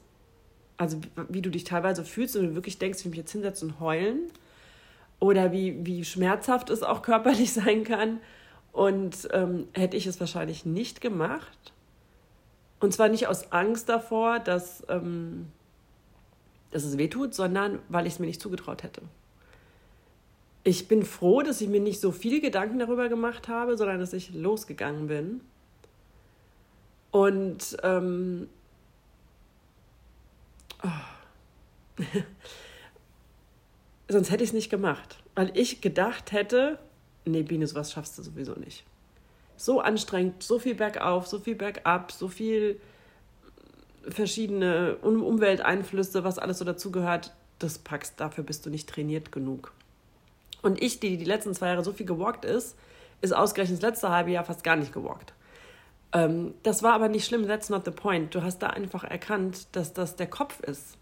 also 0.78 1.00
wie 1.30 1.42
du 1.42 1.50
dich 1.50 1.64
teilweise 1.64 2.06
fühlst 2.06 2.36
und 2.36 2.50
du 2.50 2.56
wirklich 2.56 2.78
denkst, 2.78 3.00
ich 3.00 3.06
mich 3.06 3.18
jetzt 3.18 3.32
hinsetze 3.32 3.66
und 3.66 3.80
heulen, 3.80 4.32
oder 5.20 5.52
wie, 5.52 5.84
wie 5.84 6.06
schmerzhaft 6.06 6.70
es 6.70 6.84
auch 6.84 7.02
körperlich 7.02 7.54
sein 7.56 7.84
kann, 7.84 8.20
und 8.76 9.30
ähm, 9.32 9.70
hätte 9.72 9.96
ich 9.96 10.06
es 10.06 10.20
wahrscheinlich 10.20 10.66
nicht 10.66 11.00
gemacht. 11.00 11.72
Und 12.82 12.94
zwar 12.94 13.08
nicht 13.08 13.28
aus 13.28 13.54
Angst 13.54 13.88
davor, 13.88 14.40
dass, 14.40 14.84
ähm, 14.90 15.48
dass 16.72 16.84
es 16.84 16.98
wehtut, 16.98 17.34
sondern 17.34 17.80
weil 17.88 18.06
ich 18.06 18.14
es 18.14 18.20
mir 18.20 18.26
nicht 18.26 18.42
zugetraut 18.42 18.84
hätte. 18.84 19.02
Ich 20.66 20.90
bin 20.90 21.06
froh, 21.06 21.42
dass 21.42 21.62
ich 21.62 21.70
mir 21.70 21.80
nicht 21.80 22.02
so 22.02 22.12
viele 22.12 22.42
Gedanken 22.42 22.78
darüber 22.78 23.08
gemacht 23.08 23.48
habe, 23.48 23.78
sondern 23.78 24.00
dass 24.00 24.12
ich 24.12 24.34
losgegangen 24.34 25.08
bin. 25.08 25.40
Und 27.12 27.78
ähm, 27.82 28.50
oh. 30.84 32.04
sonst 34.10 34.32
hätte 34.32 34.44
ich 34.44 34.50
es 34.50 34.54
nicht 34.54 34.70
gemacht, 34.70 35.24
weil 35.34 35.58
ich 35.58 35.80
gedacht 35.80 36.34
hätte, 36.34 36.78
nee, 37.26 37.44
Biene, 37.44 37.68
sowas 37.68 37.92
schaffst 37.92 38.18
du 38.18 38.24
sowieso 38.24 38.54
nicht. 38.54 38.84
So 39.58 39.80
anstrengend, 39.80 40.44
so 40.44 40.60
viel 40.60 40.76
bergauf, 40.76 41.28
so 41.28 41.40
viel 41.40 41.56
bergab, 41.56 42.12
so 42.12 42.28
viel 42.28 42.80
verschiedene 44.08 44.98
Umwelteinflüsse, 44.98 46.24
was 46.24 46.38
alles 46.38 46.60
so 46.60 46.66
dazugehört, 46.66 47.34
das 47.60 47.80
packst, 47.80 48.20
dafür 48.20 48.44
bist 48.44 48.66
du 48.66 48.70
nicht 48.70 48.90
trainiert 48.90 49.32
genug. 49.32 49.74
Und 50.62 50.82
ich, 50.82 51.00
die 51.00 51.18
die 51.18 51.26
letzten 51.26 51.54
zwei 51.54 51.68
Jahre 51.68 51.84
so 51.84 51.94
viel 51.94 52.06
gewalkt 52.06 52.46
ist, 52.46 52.76
ist 53.22 53.34
ausgerechnet 53.34 53.82
das 53.82 53.90
letzte 53.90 54.10
halbe 54.10 54.32
Jahr 54.32 54.44
fast 54.44 54.64
gar 54.64 54.76
nicht 54.76 54.94
gewalkt. 54.94 55.34
Ähm, 56.12 56.54
das 56.64 56.84
war 56.84 56.94
aber 56.94 57.08
nicht 57.08 57.26
schlimm, 57.26 57.48
that's 57.48 57.70
not 57.70 57.86
the 57.86 57.92
point. 57.92 58.36
Du 58.36 58.44
hast 58.44 58.60
da 58.60 58.68
einfach 58.68 59.04
erkannt, 59.04 59.68
dass 59.72 59.94
das 59.94 60.16
der 60.16 60.28
Kopf 60.28 60.60
ist, 60.60 60.98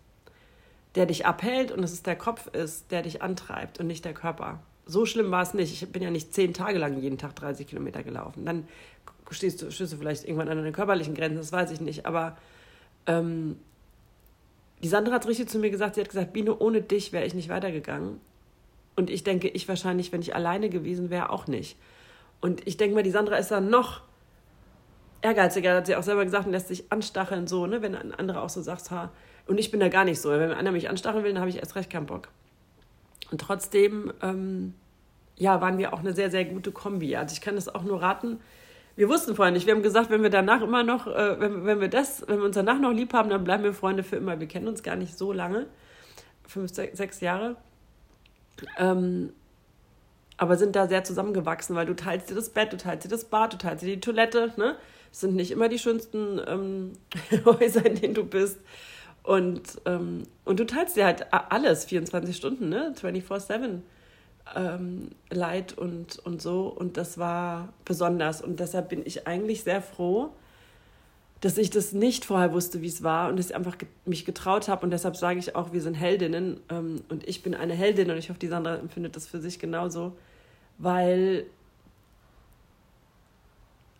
der 0.95 1.05
dich 1.07 1.25
abhält 1.25 1.71
und 1.71 1.81
dass 1.81 1.91
es 1.91 2.03
der 2.03 2.15
Kopf 2.15 2.47
ist, 2.47 2.91
der 2.91 3.01
dich 3.01 3.21
antreibt 3.21 3.79
und 3.79 3.87
nicht 3.87 4.05
der 4.05 4.13
Körper 4.13 4.59
so 4.85 5.05
schlimm 5.05 5.31
war 5.31 5.41
es 5.41 5.53
nicht. 5.53 5.81
Ich 5.81 5.91
bin 5.91 6.01
ja 6.01 6.11
nicht 6.11 6.33
zehn 6.33 6.53
Tage 6.53 6.77
lang 6.77 6.99
jeden 6.99 7.17
Tag 7.17 7.35
30 7.35 7.67
Kilometer 7.67 8.03
gelaufen. 8.03 8.45
Dann 8.45 8.67
stehst 9.31 9.61
du, 9.61 9.71
stehst 9.71 9.93
du 9.93 9.97
vielleicht 9.97 10.25
irgendwann 10.25 10.49
an 10.49 10.57
deinen 10.57 10.73
körperlichen 10.73 11.15
Grenzen, 11.15 11.37
das 11.37 11.51
weiß 11.51 11.71
ich 11.71 11.81
nicht. 11.81 12.05
Aber 12.05 12.37
ähm, 13.07 13.57
die 14.81 14.87
Sandra 14.87 15.13
hat 15.13 15.27
richtig 15.27 15.49
zu 15.49 15.59
mir 15.59 15.69
gesagt, 15.69 15.95
sie 15.95 16.01
hat 16.01 16.09
gesagt, 16.09 16.33
Biene, 16.33 16.57
ohne 16.57 16.81
dich 16.81 17.13
wäre 17.13 17.25
ich 17.25 17.33
nicht 17.33 17.49
weitergegangen. 17.49 18.19
Und 18.95 19.09
ich 19.09 19.23
denke, 19.23 19.47
ich 19.47 19.67
wahrscheinlich, 19.67 20.11
wenn 20.11 20.21
ich 20.21 20.35
alleine 20.35 20.69
gewesen 20.69 21.09
wäre, 21.09 21.29
auch 21.29 21.47
nicht. 21.47 21.77
Und 22.41 22.67
ich 22.67 22.77
denke 22.77 22.95
mal, 22.95 23.03
die 23.03 23.11
Sandra 23.11 23.37
ist 23.37 23.49
dann 23.49 23.69
noch 23.69 24.01
ehrgeiziger, 25.21 25.75
hat 25.75 25.87
sie 25.87 25.95
auch 25.95 26.03
selber 26.03 26.25
gesagt, 26.25 26.45
und 26.45 26.51
lässt 26.51 26.67
sich 26.67 26.91
anstacheln, 26.91 27.47
so, 27.47 27.65
ne, 27.65 27.81
wenn 27.81 27.95
ein 27.95 28.13
anderer 28.13 28.43
auch 28.43 28.49
so 28.49 28.61
sagt, 28.61 28.91
ha, 28.91 29.11
und 29.47 29.57
ich 29.57 29.71
bin 29.71 29.79
da 29.79 29.89
gar 29.89 30.05
nicht 30.05 30.21
so. 30.21 30.29
Wenn 30.29 30.51
einer 30.51 30.71
mich 30.71 30.89
anstacheln 30.89 31.23
will, 31.23 31.31
dann 31.31 31.41
habe 31.41 31.49
ich 31.49 31.57
erst 31.57 31.75
recht 31.75 31.89
keinen 31.89 32.05
Bock. 32.05 32.29
Und 33.33 33.41
trotzdem, 33.41 34.13
ähm, 34.21 34.75
ja, 35.37 35.59
waren 35.59 35.79
wir 35.79 35.91
auch 35.91 36.01
eine 36.01 36.13
sehr, 36.13 36.29
sehr 36.29 36.45
gute 36.45 36.71
Kombi. 36.71 37.15
Also 37.15 37.33
ich 37.33 37.41
kann 37.41 37.55
das 37.55 37.67
auch 37.67 37.81
nur 37.81 37.99
raten. 37.99 38.39
Wir 38.95 39.09
wussten 39.09 39.35
vorher 39.35 39.51
nicht. 39.51 39.65
Wir 39.65 39.73
haben 39.73 39.81
gesagt, 39.81 40.11
wenn 40.11 40.21
wir 40.21 40.29
danach 40.29 40.61
immer 40.61 40.83
noch, 40.83 41.07
äh, 41.07 41.39
wenn, 41.39 41.65
wenn 41.65 41.81
wir 41.81 41.87
das, 41.87 42.27
wenn 42.27 42.37
wir 42.37 42.45
uns 42.45 42.53
danach 42.53 42.77
noch 42.77 42.91
lieb 42.91 43.11
haben, 43.11 43.31
dann 43.31 43.43
bleiben 43.43 43.63
wir 43.63 43.73
Freunde 43.73 44.03
für 44.03 44.17
immer. 44.17 44.39
Wir 44.39 44.47
kennen 44.47 44.67
uns 44.67 44.83
gar 44.83 44.95
nicht 44.95 45.17
so 45.17 45.33
lange. 45.33 45.65
Fünf, 46.47 46.71
sechs 46.75 47.21
Jahre. 47.21 47.55
Ähm, 48.77 49.33
aber 50.37 50.55
sind 50.55 50.75
da 50.75 50.87
sehr 50.87 51.03
zusammengewachsen, 51.03 51.75
weil 51.75 51.87
du 51.87 51.95
teilst 51.95 52.29
dir 52.29 52.35
das 52.35 52.49
Bett, 52.49 52.71
du 52.71 52.77
teilst 52.77 53.05
dir 53.05 53.09
das 53.09 53.25
Bad, 53.25 53.53
du 53.53 53.57
teilst 53.57 53.83
dir 53.83 53.95
die 53.95 53.99
Toilette. 53.99 54.53
Ne? 54.57 54.75
Es 55.11 55.21
sind 55.21 55.33
nicht 55.33 55.49
immer 55.49 55.69
die 55.69 55.79
schönsten 55.79 56.39
ähm, 56.45 56.93
Häuser, 57.45 57.83
in 57.83 57.95
denen 57.95 58.13
du 58.13 58.25
bist. 58.25 58.59
Und, 59.23 59.81
ähm, 59.85 60.23
und 60.43 60.59
du 60.59 60.65
teilst 60.65 60.97
dir 60.97 61.05
halt 61.05 61.27
alles, 61.31 61.85
24 61.85 62.35
Stunden, 62.35 62.69
ne? 62.69 62.93
24-7 62.99 63.79
ähm, 64.55 65.09
Leid 65.29 65.77
und, 65.77 66.19
und 66.19 66.41
so. 66.41 66.67
Und 66.67 66.97
das 66.97 67.17
war 67.17 67.69
besonders. 67.85 68.41
Und 68.41 68.59
deshalb 68.59 68.89
bin 68.89 69.01
ich 69.05 69.25
eigentlich 69.25 69.63
sehr 69.63 69.81
froh, 69.81 70.31
dass 71.39 71.57
ich 71.57 71.69
das 71.69 71.93
nicht 71.93 72.25
vorher 72.25 72.53
wusste, 72.53 72.81
wie 72.81 72.87
es 72.87 73.03
war 73.03 73.29
und 73.29 73.37
dass 73.37 73.49
ich 73.49 73.55
einfach 73.55 73.77
mich 74.05 74.25
getraut 74.25 74.67
habe. 74.67 74.85
Und 74.85 74.91
deshalb 74.91 75.15
sage 75.15 75.39
ich 75.39 75.55
auch, 75.55 75.71
wir 75.71 75.81
sind 75.81 75.95
Heldinnen. 75.95 76.59
Ähm, 76.69 77.01
und 77.09 77.27
ich 77.27 77.43
bin 77.43 77.55
eine 77.55 77.73
Heldin 77.73 78.11
und 78.11 78.17
ich 78.17 78.29
hoffe, 78.29 78.39
die 78.39 78.47
Sandra 78.47 78.75
empfindet 78.75 79.15
das 79.15 79.27
für 79.27 79.39
sich 79.39 79.59
genauso. 79.59 80.17
Weil 80.77 81.45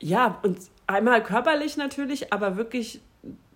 ja, 0.03 0.37
und 0.43 0.59
einmal 0.85 1.23
körperlich 1.23 1.77
natürlich, 1.77 2.33
aber 2.33 2.57
wirklich, 2.57 2.99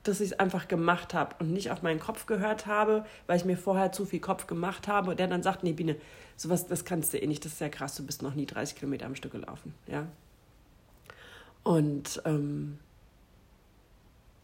dass 0.07 0.21
ich 0.21 0.31
es 0.31 0.39
einfach 0.39 0.67
gemacht 0.67 1.13
habe 1.13 1.35
und 1.39 1.51
nicht 1.51 1.71
auf 1.71 1.81
meinen 1.81 1.99
Kopf 1.99 2.25
gehört 2.25 2.65
habe, 2.65 3.05
weil 3.27 3.37
ich 3.37 3.45
mir 3.45 3.57
vorher 3.57 3.91
zu 3.91 4.05
viel 4.05 4.19
Kopf 4.19 4.47
gemacht 4.47 4.87
habe 4.87 5.11
und 5.11 5.19
der 5.19 5.27
dann 5.27 5.43
sagt, 5.43 5.63
nee, 5.63 5.73
Biene, 5.73 5.95
sowas, 6.35 6.67
das 6.67 6.85
kannst 6.85 7.13
du 7.13 7.17
eh 7.17 7.27
nicht, 7.27 7.43
das 7.45 7.53
ist 7.53 7.61
ja 7.61 7.69
krass, 7.69 7.95
du 7.95 8.05
bist 8.05 8.21
noch 8.21 8.35
nie 8.35 8.45
30 8.45 8.77
Kilometer 8.77 9.05
am 9.05 9.15
Stück 9.15 9.31
gelaufen, 9.31 9.73
ja. 9.87 10.07
Und, 11.63 12.21
ähm, 12.25 12.79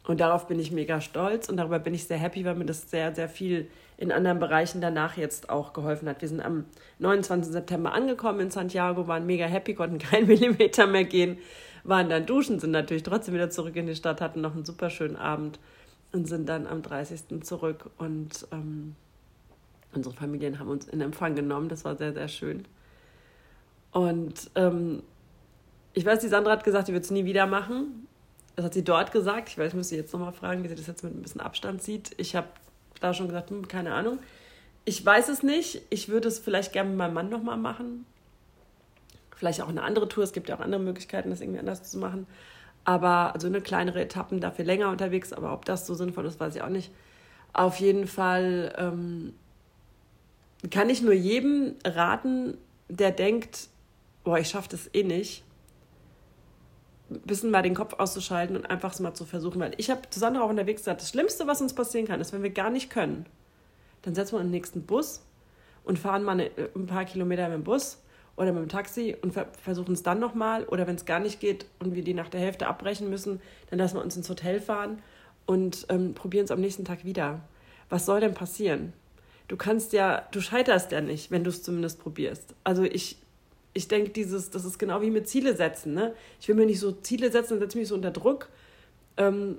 und 0.05 0.19
darauf 0.19 0.47
bin 0.47 0.59
ich 0.59 0.71
mega 0.71 0.99
stolz 0.99 1.47
und 1.47 1.55
darüber 1.55 1.79
bin 1.79 1.93
ich 1.93 2.05
sehr 2.05 2.17
happy, 2.17 2.43
weil 2.43 2.55
mir 2.55 2.65
das 2.65 2.89
sehr, 2.89 3.15
sehr 3.15 3.29
viel 3.29 3.69
in 3.97 4.11
anderen 4.11 4.39
Bereichen 4.39 4.81
danach 4.81 5.15
jetzt 5.15 5.49
auch 5.49 5.71
geholfen 5.71 6.09
hat. 6.09 6.21
Wir 6.21 6.27
sind 6.27 6.41
am 6.41 6.65
29. 6.99 7.53
September 7.53 7.93
angekommen 7.93 8.41
in 8.41 8.51
Santiago, 8.51 9.07
waren 9.07 9.25
mega 9.25 9.45
happy, 9.45 9.75
konnten 9.75 9.97
keinen 9.99 10.27
Millimeter 10.27 10.87
mehr 10.87 11.05
gehen, 11.05 11.37
waren 11.83 12.09
dann 12.09 12.25
duschen, 12.25 12.59
sind 12.59 12.71
natürlich 12.71 13.03
trotzdem 13.03 13.33
wieder 13.33 13.49
zurück 13.49 13.75
in 13.75 13.87
die 13.87 13.95
Stadt, 13.95 14.21
hatten 14.21 14.41
noch 14.41 14.55
einen 14.55 14.65
super 14.65 14.89
schönen 14.89 15.15
Abend 15.15 15.59
und 16.11 16.27
sind 16.27 16.47
dann 16.47 16.67
am 16.67 16.81
30. 16.81 17.43
zurück 17.43 17.89
und 17.97 18.47
ähm, 18.51 18.95
unsere 19.93 20.15
Familien 20.15 20.59
haben 20.59 20.69
uns 20.69 20.87
in 20.87 21.01
Empfang 21.01 21.35
genommen. 21.35 21.69
Das 21.69 21.85
war 21.85 21.95
sehr, 21.95 22.13
sehr 22.13 22.27
schön. 22.27 22.65
Und 23.91 24.49
ähm, 24.55 25.03
ich 25.93 26.05
weiß, 26.05 26.19
die 26.19 26.27
Sandra 26.27 26.51
hat 26.51 26.63
gesagt, 26.63 26.87
sie 26.87 26.93
wird 26.93 27.03
es 27.03 27.11
nie 27.11 27.25
wieder 27.25 27.45
machen. 27.45 28.07
Das 28.55 28.65
hat 28.65 28.73
sie 28.73 28.83
dort 28.83 29.11
gesagt. 29.11 29.49
Ich 29.49 29.57
weiß, 29.57 29.69
ich 29.69 29.75
muss 29.75 29.89
sie 29.89 29.95
jetzt 29.95 30.13
nochmal 30.13 30.33
fragen, 30.33 30.63
wie 30.63 30.67
sie 30.67 30.75
das 30.75 30.87
jetzt 30.87 31.03
mit 31.03 31.15
ein 31.15 31.21
bisschen 31.21 31.41
Abstand 31.41 31.81
sieht. 31.83 32.11
Ich 32.17 32.35
habe 32.35 32.47
da 32.99 33.13
schon 33.13 33.27
gesagt, 33.27 33.49
hm, 33.49 33.67
keine 33.67 33.93
Ahnung. 33.93 34.19
Ich 34.85 35.03
weiß 35.03 35.29
es 35.29 35.43
nicht. 35.43 35.81
Ich 35.89 36.09
würde 36.09 36.27
es 36.27 36.39
vielleicht 36.39 36.73
gerne 36.73 36.89
mit 36.89 36.97
meinem 36.97 37.13
Mann 37.13 37.29
nochmal 37.29 37.57
machen. 37.57 38.05
Vielleicht 39.43 39.59
auch 39.59 39.67
eine 39.67 39.83
andere 39.83 40.07
Tour. 40.07 40.23
Es 40.23 40.31
gibt 40.31 40.47
ja 40.47 40.55
auch 40.55 40.61
andere 40.61 40.79
Möglichkeiten, 40.79 41.29
das 41.29 41.41
irgendwie 41.41 41.59
anders 41.59 41.83
zu 41.83 41.97
machen. 41.97 42.27
Aber 42.85 43.33
also 43.33 43.47
eine 43.47 43.59
kleinere 43.59 44.01
Etappen, 44.01 44.39
dafür 44.39 44.63
länger 44.63 44.89
unterwegs. 44.89 45.33
Aber 45.33 45.51
ob 45.51 45.65
das 45.65 45.85
so 45.85 45.95
sinnvoll 45.95 46.25
ist, 46.25 46.39
weiß 46.39 46.55
ich 46.55 46.61
auch 46.61 46.69
nicht. 46.69 46.93
Auf 47.51 47.81
jeden 47.81 48.07
Fall 48.07 48.73
ähm, 48.77 49.33
kann 50.71 50.89
ich 50.89 51.01
nur 51.01 51.11
jedem 51.11 51.75
raten, 51.83 52.57
der 52.87 53.11
denkt, 53.11 53.67
boah, 54.23 54.39
ich 54.39 54.47
schaffe 54.47 54.69
das 54.69 54.89
eh 54.93 55.03
nicht, 55.03 55.43
ein 57.11 57.19
bisschen 57.23 57.51
mal 57.51 57.63
den 57.63 57.75
Kopf 57.75 57.95
auszuschalten 57.99 58.55
und 58.55 58.65
einfach 58.65 58.97
mal 59.01 59.13
zu 59.13 59.25
versuchen. 59.25 59.59
Weil 59.59 59.73
ich 59.75 59.89
habe 59.89 60.09
zu 60.09 60.21
Sandra 60.21 60.43
auch 60.43 60.49
unterwegs 60.49 60.83
gesagt, 60.83 61.01
das 61.01 61.09
Schlimmste, 61.09 61.47
was 61.47 61.59
uns 61.59 61.75
passieren 61.75 62.07
kann, 62.07 62.21
ist, 62.21 62.31
wenn 62.31 62.43
wir 62.43 62.49
gar 62.51 62.69
nicht 62.69 62.89
können, 62.89 63.25
dann 64.03 64.15
setzen 64.15 64.35
wir 64.35 64.37
uns 64.37 64.45
in 64.45 64.51
den 64.51 64.57
nächsten 64.57 64.83
Bus 64.83 65.21
und 65.83 65.99
fahren 65.99 66.23
mal 66.23 66.31
eine, 66.31 66.49
ein 66.77 66.85
paar 66.85 67.03
Kilometer 67.03 67.49
mit 67.49 67.57
dem 67.57 67.65
Bus 67.65 67.99
oder 68.35 68.51
mit 68.51 68.63
dem 68.63 68.69
Taxi 68.69 69.15
und 69.21 69.33
versuchen 69.61 69.93
es 69.93 70.03
dann 70.03 70.19
nochmal. 70.19 70.65
Oder 70.65 70.87
wenn 70.87 70.95
es 70.95 71.05
gar 71.05 71.19
nicht 71.19 71.39
geht 71.39 71.65
und 71.79 71.95
wir 71.95 72.03
die 72.03 72.13
nach 72.13 72.29
der 72.29 72.39
Hälfte 72.39 72.67
abbrechen 72.67 73.09
müssen, 73.09 73.41
dann 73.69 73.79
lassen 73.79 73.95
wir 73.95 74.03
uns 74.03 74.17
ins 74.17 74.29
Hotel 74.29 74.59
fahren 74.59 74.99
und 75.45 75.85
ähm, 75.89 76.13
probieren 76.13 76.45
es 76.45 76.51
am 76.51 76.61
nächsten 76.61 76.85
Tag 76.85 77.05
wieder. 77.05 77.41
Was 77.89 78.05
soll 78.05 78.21
denn 78.21 78.33
passieren? 78.33 78.93
Du 79.47 79.57
kannst 79.57 79.93
ja, 79.93 80.27
du 80.31 80.41
scheiterst 80.41 80.91
ja 80.91 81.01
nicht, 81.01 81.29
wenn 81.29 81.43
du 81.43 81.49
es 81.49 81.63
zumindest 81.63 81.99
probierst. 81.99 82.55
Also 82.63 82.83
ich, 82.83 83.17
ich 83.73 83.87
denke, 83.87 84.09
dieses, 84.09 84.49
das 84.49 84.65
ist 84.65 84.79
genau 84.79 85.01
wie 85.01 85.11
mit 85.11 85.27
Ziele 85.27 85.55
setzen. 85.55 85.93
Ne? 85.93 86.13
Ich 86.39 86.47
will 86.47 86.55
mir 86.55 86.65
nicht 86.65 86.79
so 86.79 86.91
Ziele 86.91 87.31
setzen, 87.31 87.53
dann 87.53 87.59
setze 87.59 87.77
mich 87.77 87.87
so 87.87 87.95
unter 87.95 88.11
Druck. 88.11 88.49
Ähm, 89.17 89.57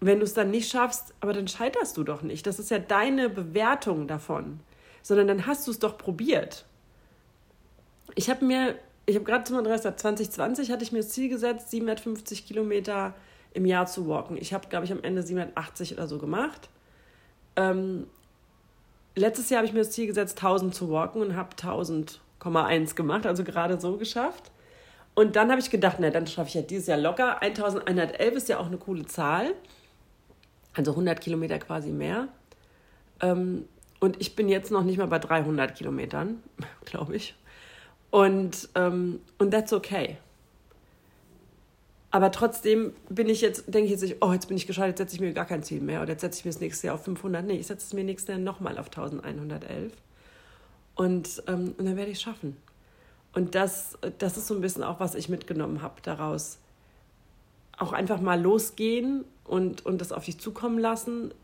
wenn 0.00 0.18
du 0.18 0.24
es 0.24 0.34
dann 0.34 0.50
nicht 0.50 0.70
schaffst, 0.70 1.14
aber 1.20 1.32
dann 1.32 1.48
scheiterst 1.48 1.96
du 1.96 2.04
doch 2.04 2.22
nicht. 2.22 2.46
Das 2.46 2.58
ist 2.58 2.70
ja 2.70 2.78
deine 2.78 3.30
Bewertung 3.30 4.06
davon. 4.06 4.60
Sondern 5.02 5.26
dann 5.26 5.46
hast 5.46 5.66
du 5.66 5.70
es 5.70 5.78
doch 5.78 5.98
probiert. 5.98 6.64
Ich 8.14 8.30
habe 8.30 8.44
mir, 8.44 8.74
ich 9.06 9.16
habe 9.16 9.24
gerade 9.24 9.44
zum 9.44 9.64
2020 9.64 10.70
hatte 10.70 10.84
ich 10.84 10.92
mir 10.92 10.98
das 10.98 11.10
Ziel 11.10 11.28
gesetzt, 11.28 11.70
750 11.70 12.46
Kilometer 12.46 13.14
im 13.52 13.66
Jahr 13.66 13.86
zu 13.86 14.08
walken. 14.08 14.36
Ich 14.36 14.52
habe, 14.52 14.68
glaube 14.68 14.84
ich, 14.84 14.92
am 14.92 15.02
Ende 15.02 15.22
780 15.22 15.92
oder 15.94 16.08
so 16.08 16.18
gemacht. 16.18 16.68
Ähm, 17.56 18.06
letztes 19.14 19.50
Jahr 19.50 19.58
habe 19.58 19.66
ich 19.66 19.72
mir 19.72 19.80
das 19.80 19.92
Ziel 19.92 20.06
gesetzt, 20.06 20.38
1000 20.38 20.74
zu 20.74 20.90
walken 20.90 21.22
und 21.22 21.36
habe 21.36 21.54
1000,1 21.56 22.94
gemacht, 22.94 23.26
also 23.26 23.44
gerade 23.44 23.80
so 23.80 23.96
geschafft. 23.96 24.50
Und 25.14 25.36
dann 25.36 25.50
habe 25.50 25.60
ich 25.60 25.70
gedacht, 25.70 25.98
na, 26.00 26.10
dann 26.10 26.26
schaffe 26.26 26.48
ich 26.48 26.54
ja 26.54 26.62
dieses 26.62 26.88
Jahr 26.88 26.98
locker. 26.98 27.40
1111 27.40 28.34
ist 28.34 28.48
ja 28.48 28.58
auch 28.58 28.66
eine 28.66 28.78
coole 28.78 29.06
Zahl. 29.06 29.54
Also 30.74 30.90
100 30.90 31.20
Kilometer 31.20 31.58
quasi 31.60 31.90
mehr. 31.90 32.28
Ähm, 33.20 33.68
und 34.00 34.20
ich 34.20 34.34
bin 34.34 34.48
jetzt 34.48 34.72
noch 34.72 34.82
nicht 34.82 34.98
mal 34.98 35.06
bei 35.06 35.20
300 35.20 35.76
Kilometern, 35.76 36.42
glaube 36.84 37.14
ich. 37.14 37.36
Und, 38.14 38.68
ähm, 38.76 39.18
und 39.38 39.50
that's 39.50 39.72
okay. 39.72 40.18
Aber 42.12 42.30
trotzdem 42.30 42.92
bin 43.08 43.28
ich 43.28 43.40
jetzt, 43.40 43.64
denke 43.66 43.86
ich 43.86 43.90
jetzt 43.90 44.02
nicht, 44.02 44.18
oh, 44.20 44.32
jetzt 44.32 44.46
bin 44.46 44.56
ich 44.56 44.68
gescheitert, 44.68 44.90
jetzt 44.90 45.10
setze 45.10 45.14
ich 45.16 45.20
mir 45.20 45.32
gar 45.32 45.46
kein 45.46 45.64
Ziel 45.64 45.80
mehr 45.80 46.00
oder 46.00 46.12
jetzt 46.12 46.20
setze 46.20 46.38
ich 46.38 46.44
mir 46.44 46.52
das 46.52 46.60
nächste 46.60 46.86
Jahr 46.86 46.94
auf 46.94 47.02
500. 47.02 47.44
Nee, 47.44 47.54
ich 47.54 47.66
setze 47.66 47.86
es 47.88 47.92
mir 47.92 48.04
nächstes 48.04 48.28
Jahr 48.28 48.38
nochmal 48.38 48.78
auf 48.78 48.86
1111. 48.86 49.92
Und, 50.94 51.42
ähm, 51.48 51.74
und 51.76 51.84
dann 51.84 51.96
werde 51.96 52.12
ich 52.12 52.18
es 52.18 52.22
schaffen. 52.22 52.56
Und 53.32 53.56
das, 53.56 53.98
das 54.18 54.36
ist 54.36 54.46
so 54.46 54.54
ein 54.54 54.60
bisschen 54.60 54.84
auch, 54.84 55.00
was 55.00 55.16
ich 55.16 55.28
mitgenommen 55.28 55.82
habe 55.82 56.00
daraus. 56.02 56.58
Auch 57.78 57.92
einfach 57.92 58.20
mal 58.20 58.40
losgehen 58.40 59.24
und, 59.42 59.84
und 59.84 60.00
das 60.00 60.12
auf 60.12 60.24
dich 60.24 60.38
zukommen 60.38 60.78
lassen. 60.78 61.34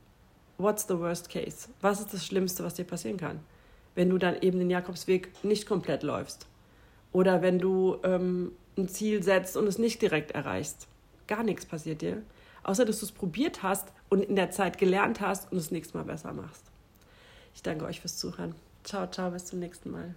What's 0.57 0.87
the 0.87 0.97
worst 1.01 1.31
case? 1.31 1.67
Was 1.81 1.99
ist 1.99 2.15
das 2.15 2.25
Schlimmste, 2.25 2.63
was 2.63 2.75
dir 2.75 2.85
passieren 2.85 3.17
kann? 3.17 3.41
Wenn 3.97 4.09
du 4.09 4.19
dann 4.19 4.41
eben 4.41 4.61
den 4.61 4.71
Jakobsweg 4.71 5.33
nicht 5.43 5.67
komplett 5.67 6.05
läufst. 6.05 6.47
Oder 7.13 7.43
wenn 7.43 7.59
du 7.59 7.99
ähm, 8.05 8.53
ein 8.77 8.89
Ziel 8.89 9.23
setzt 9.23 9.57
und 9.57 9.67
es 9.67 9.79
nicht 9.79 10.01
direkt 10.03 10.33
erreichst. 10.33 10.87
Gar 11.27 11.43
nichts 11.43 11.67
passiert 11.67 12.03
dir. 12.03 12.23
Außer, 12.63 12.85
dass 12.85 13.01
du 13.01 13.07
es 13.07 13.13
probiert 13.13 13.63
hast 13.63 13.89
und 14.09 14.23
in 14.23 14.37
der 14.37 14.51
Zeit 14.51 14.79
gelernt 14.79 15.21
hast 15.21 15.51
und 15.51 15.59
es 15.59 15.71
nächstes 15.71 15.95
Mal 15.95 16.05
besser 16.05 16.33
machst. 16.33 16.65
Ich 17.55 17.63
danke 17.63 17.85
euch 17.85 18.01
fürs 18.01 18.19
Zuhören. 18.19 18.55
Ciao, 18.85 19.07
ciao, 19.07 19.31
bis 19.31 19.47
zum 19.47 19.59
nächsten 19.59 19.91
Mal. 19.91 20.15